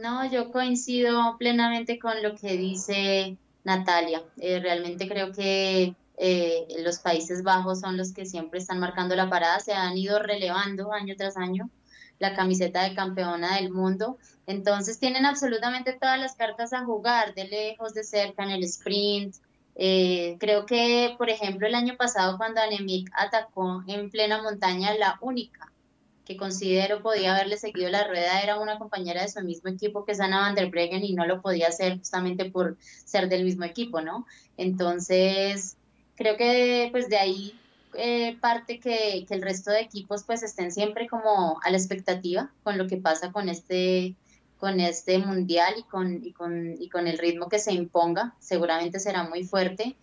[0.00, 4.22] No, yo coincido plenamente con lo que dice Natalia.
[4.38, 9.28] Eh, realmente creo que eh, los Países Bajos son los que siempre están marcando la
[9.28, 11.68] parada, se han ido relevando año tras año
[12.18, 14.16] la camiseta de campeona del mundo.
[14.46, 19.34] Entonces tienen absolutamente todas las cartas a jugar, de lejos, de cerca, en el sprint,
[19.74, 25.18] eh, creo que, por ejemplo, el año pasado cuando Anemic atacó en plena montaña, la
[25.20, 25.72] única
[26.24, 30.12] que considero podía haberle seguido la rueda era una compañera de su mismo equipo que
[30.12, 33.64] es Ana van der Breggen y no lo podía hacer justamente por ser del mismo
[33.64, 34.26] equipo, ¿no?
[34.56, 35.76] Entonces,
[36.14, 37.58] creo que pues de ahí
[37.94, 42.50] eh, parte que, que, el resto de equipos pues estén siempre como a la expectativa
[42.62, 44.14] con lo que pasa con este
[44.62, 49.00] con este mundial y con, y con, y con el ritmo que se imponga, seguramente
[49.00, 49.96] será muy fuerte.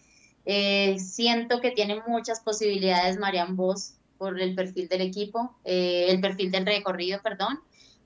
[0.44, 6.20] Eh, siento que tiene muchas posibilidades Marian Vos por el perfil del equipo, eh, el
[6.20, 7.62] perfil del recorrido, perdón.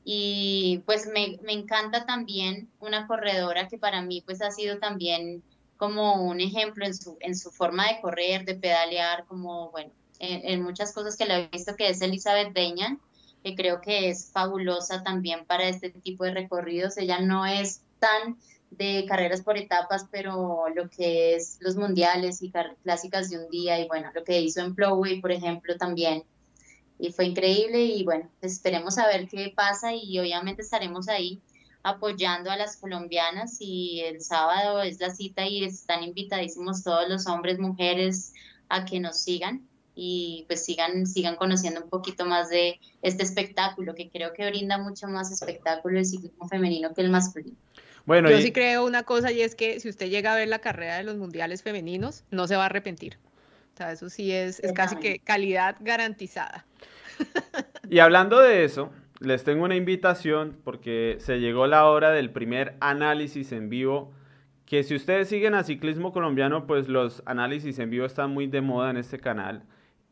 [0.06, 5.42] Y pues me, me, encanta también una corredora que para mí pues ha sido también
[5.78, 9.90] como un ejemplo en su, en su forma de correr, de pedalear, como bueno,
[10.20, 13.00] en, muchas cosas que le he visto que es Elizabeth Deñan
[13.44, 16.98] que creo que es fabulosa también para este tipo de recorridos.
[16.98, 18.38] Ella no es tan
[18.72, 22.52] de carreras por etapas, pero lo que es los mundiales y
[22.84, 26.24] clásicas de un día y bueno, lo que hizo en Plowway, por ejemplo, también.
[26.98, 31.42] Y fue increíble y bueno, esperemos a ver qué pasa y obviamente estaremos ahí
[31.84, 37.28] apoyando a las colombianas y el sábado es la cita y están invitadísimos todos los
[37.28, 38.34] hombres, mujeres
[38.70, 43.94] a que nos sigan y pues sigan, sigan conociendo un poquito más de este espectáculo,
[43.96, 47.56] que creo que brinda mucho más espectáculo el ciclismo femenino que el masculino.
[48.06, 50.60] Bueno, Yo sí creo una cosa y es que si usted llega a ver la
[50.60, 53.18] carrera de los mundiales femeninos, no se va a arrepentir.
[53.74, 56.66] O sea, eso sí es, es casi que calidad garantizada.
[57.90, 62.76] Y hablando de eso, les tengo una invitación porque se llegó la hora del primer
[62.80, 64.14] análisis en vivo
[64.66, 68.62] que si ustedes siguen a Ciclismo Colombiano, pues los análisis en vivo están muy de
[68.62, 69.64] moda en este canal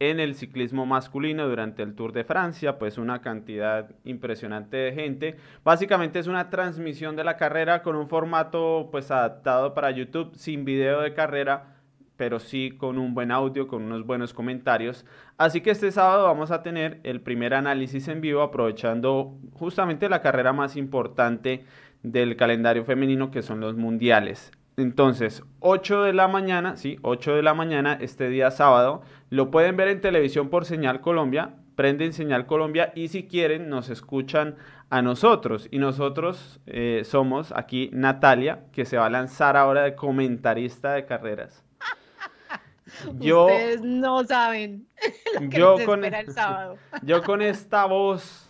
[0.02, 5.36] en el ciclismo masculino durante el Tour de Francia, pues una cantidad impresionante de gente.
[5.64, 10.66] Básicamente es una transmisión de la carrera con un formato pues adaptado para YouTube, sin
[10.66, 11.76] video de carrera,
[12.18, 15.06] pero sí con un buen audio, con unos buenos comentarios.
[15.38, 20.24] Así que este sábado vamos a tener el primer análisis en vivo aprovechando justamente la
[20.24, 21.64] carrera más importante
[22.02, 24.52] del calendario femenino que son los mundiales.
[24.78, 29.78] Entonces, 8 de la mañana, sí, 8 de la mañana este día sábado, lo pueden
[29.78, 34.56] ver en televisión por Señal Colombia, prenden Señal Colombia y si quieren nos escuchan
[34.90, 35.68] a nosotros.
[35.72, 41.06] Y nosotros eh, somos aquí Natalia, que se va a lanzar ahora de comentarista de
[41.06, 41.64] carreras.
[43.20, 44.88] Yo, Ustedes no saben
[45.40, 46.78] lo que yo con, espera el sábado.
[47.04, 48.50] Yo con esta voz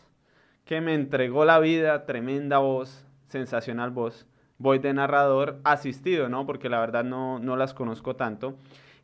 [0.65, 4.25] que me entregó la vida, tremenda voz, sensacional voz,
[4.61, 6.45] voy de narrador asistido, ¿no?
[6.45, 8.57] Porque la verdad no, no las conozco tanto.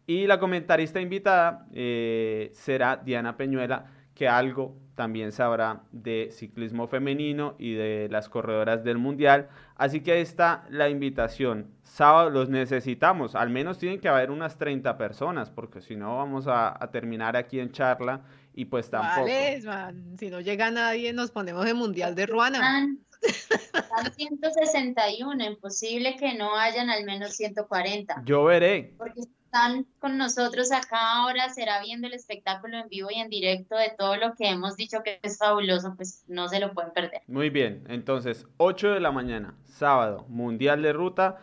[0.06, 7.56] Y la comentarista invitada eh, será Diana Peñuela, que algo también sabrá de ciclismo femenino
[7.60, 9.50] y de las corredoras del mundial.
[9.76, 11.68] Así que ahí está la invitación.
[11.84, 16.46] Sábado los necesitamos, al menos tienen que haber unas 30 personas, porque si no vamos
[16.48, 18.22] a, terminar aquí en charla
[18.54, 19.22] y pues tampoco.
[19.22, 20.18] Vale, man.
[20.18, 22.88] Si no llega nadie, nos ponemos en mundial de Ruana.
[23.22, 28.24] Están 161, imposible que no hayan al menos 140.
[28.26, 28.94] Yo veré.
[28.98, 33.76] Porque están con nosotros acá ahora, será viendo el espectáculo en vivo y en directo
[33.76, 37.22] de todo lo que hemos dicho que es fabuloso, pues no se lo pueden perder.
[37.28, 41.38] Muy bien, entonces 8 de la mañana, sábado, Mundial de Ruta.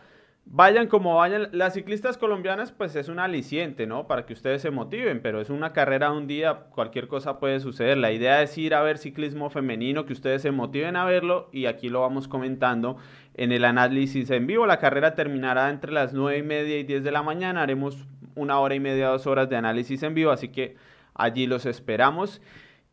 [0.47, 4.05] Vayan como vayan, las ciclistas colombianas pues es un aliciente, ¿no?
[4.05, 7.59] Para que ustedes se motiven, pero es una carrera de un día, cualquier cosa puede
[7.59, 7.97] suceder.
[7.97, 11.65] La idea es ir a ver ciclismo femenino, que ustedes se motiven a verlo y
[11.65, 12.97] aquí lo vamos comentando
[13.33, 14.67] en el análisis en vivo.
[14.67, 17.63] La carrera terminará entre las 9 y media y 10 de la mañana.
[17.63, 20.77] Haremos una hora y media, dos horas de análisis en vivo, así que
[21.15, 22.39] allí los esperamos.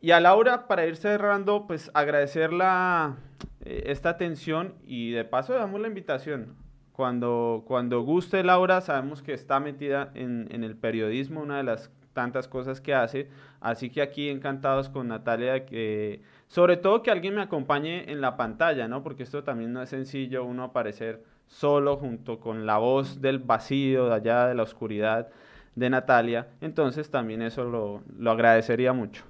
[0.01, 3.17] Y a Laura, para ir cerrando, pues agradecer la,
[3.63, 6.62] eh, esta atención y de paso damos la invitación.
[6.93, 11.91] Cuando, cuando guste Laura, sabemos que está metida en, en el periodismo, una de las
[12.13, 13.27] tantas cosas que hace.
[13.59, 18.37] Así que aquí encantados con Natalia, que sobre todo que alguien me acompañe en la
[18.37, 19.03] pantalla, ¿no?
[19.03, 24.07] Porque esto también no es sencillo, uno aparecer solo junto con la voz del vacío,
[24.07, 25.29] de allá de la oscuridad
[25.75, 26.47] de Natalia.
[26.61, 29.23] Entonces también eso lo, lo agradecería mucho.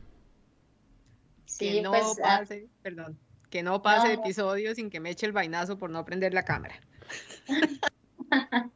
[1.45, 2.43] Sí, que no pues, ah,
[2.81, 3.17] perdón,
[3.53, 6.73] que no pase episodio sin que me eche el vainazo por no prender la cámara.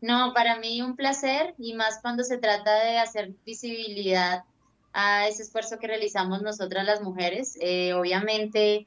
[0.00, 4.44] no, para mí un placer y más cuando se trata de hacer visibilidad
[4.92, 7.58] a ese esfuerzo que realizamos nosotras las mujeres.
[7.60, 8.86] Eh, obviamente,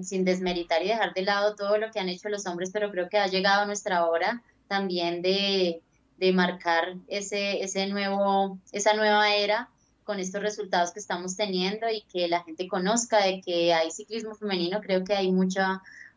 [0.00, 3.10] sin desmeritar y dejar de lado todo lo que han hecho los hombres, pero creo
[3.10, 5.82] que ha llegado nuestra hora también de,
[6.16, 9.68] de marcar ese, ese nuevo, esa nueva era
[10.04, 14.34] con estos resultados que estamos teniendo y que la gente conozca de que hay ciclismo
[14.34, 15.60] femenino, creo que hay mucho,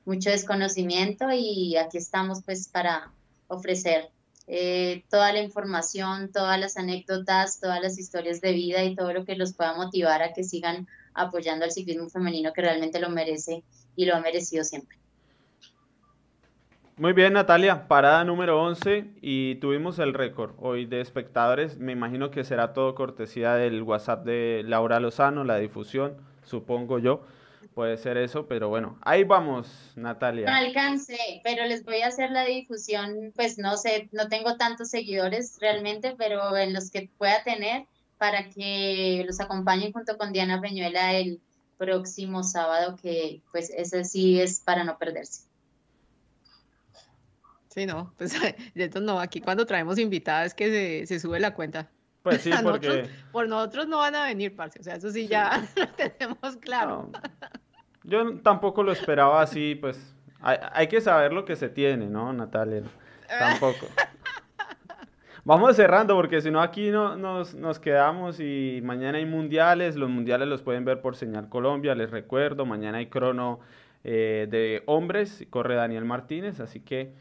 [0.05, 3.11] mucho desconocimiento y aquí estamos pues para
[3.47, 4.09] ofrecer
[4.47, 9.25] eh, toda la información, todas las anécdotas, todas las historias de vida y todo lo
[9.25, 13.63] que los pueda motivar a que sigan apoyando al ciclismo femenino que realmente lo merece
[13.95, 14.97] y lo ha merecido siempre.
[16.97, 21.77] Muy bien, Natalia, parada número 11 y tuvimos el récord hoy de espectadores.
[21.77, 27.23] Me imagino que será todo cortesía del WhatsApp de Laura Lozano, la difusión, supongo yo
[27.77, 30.49] puede ser eso, pero bueno, ahí vamos, Natalia.
[30.49, 34.89] No alcance, pero les voy a hacer la difusión, pues no sé, no tengo tantos
[34.89, 37.85] seguidores realmente, pero en los que pueda tener
[38.17, 41.39] para que los acompañen junto con Diana Peñuela el
[41.77, 45.46] próximo sábado, que pues ese sí es para no perderse.
[47.77, 48.33] Sí, no, pues
[48.75, 51.87] entonces no, aquí cuando traemos invitadas que se, sube la cuenta.
[52.23, 53.07] Pues sí, porque...
[53.31, 57.11] por nosotros no van a venir, parce, o sea, eso sí, ya lo tenemos claro.
[58.03, 62.81] Yo tampoco lo esperaba así, pues hay, que saber lo que se tiene, ¿no, Natalia?
[63.27, 63.85] Tampoco.
[65.45, 70.09] Vamos cerrando porque si no aquí no, nos, nos, quedamos y mañana hay mundiales, los
[70.09, 73.59] mundiales los pueden ver por Señal Colombia, les recuerdo, mañana hay crono
[74.03, 77.13] eh, de hombres, corre Daniel Martínez, así que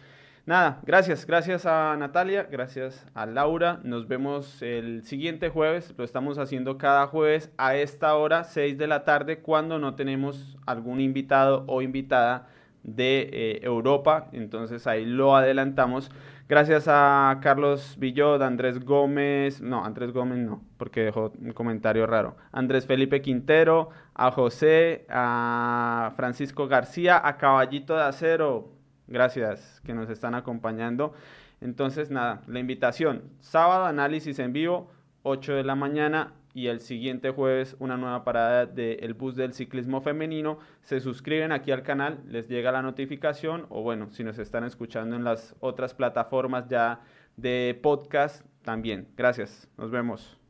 [0.46, 6.38] nada, gracias, gracias a Natalia, gracias a Laura, nos vemos el siguiente jueves, lo estamos
[6.38, 11.64] haciendo cada jueves a esta hora, 6 de la tarde, cuando no tenemos algún invitado
[11.66, 12.48] o invitada
[12.86, 16.10] de eh, Europa, entonces ahí lo adelantamos.
[16.48, 22.36] Gracias a Carlos Villod, Andrés Gómez, no, Andrés Gómez no, porque dejó un comentario raro.
[22.52, 28.75] Andrés Felipe Quintero, a José, a Francisco García, a Caballito de Acero,
[29.08, 31.12] Gracias que nos están acompañando.
[31.60, 34.90] Entonces, nada, la invitación, sábado análisis en vivo,
[35.22, 40.00] 8 de la mañana y el siguiente jueves una nueva parada del bus del ciclismo
[40.00, 40.58] femenino.
[40.82, 45.16] Se suscriben aquí al canal, les llega la notificación o bueno, si nos están escuchando
[45.16, 47.00] en las otras plataformas ya
[47.36, 49.08] de podcast, también.
[49.16, 50.45] Gracias, nos vemos.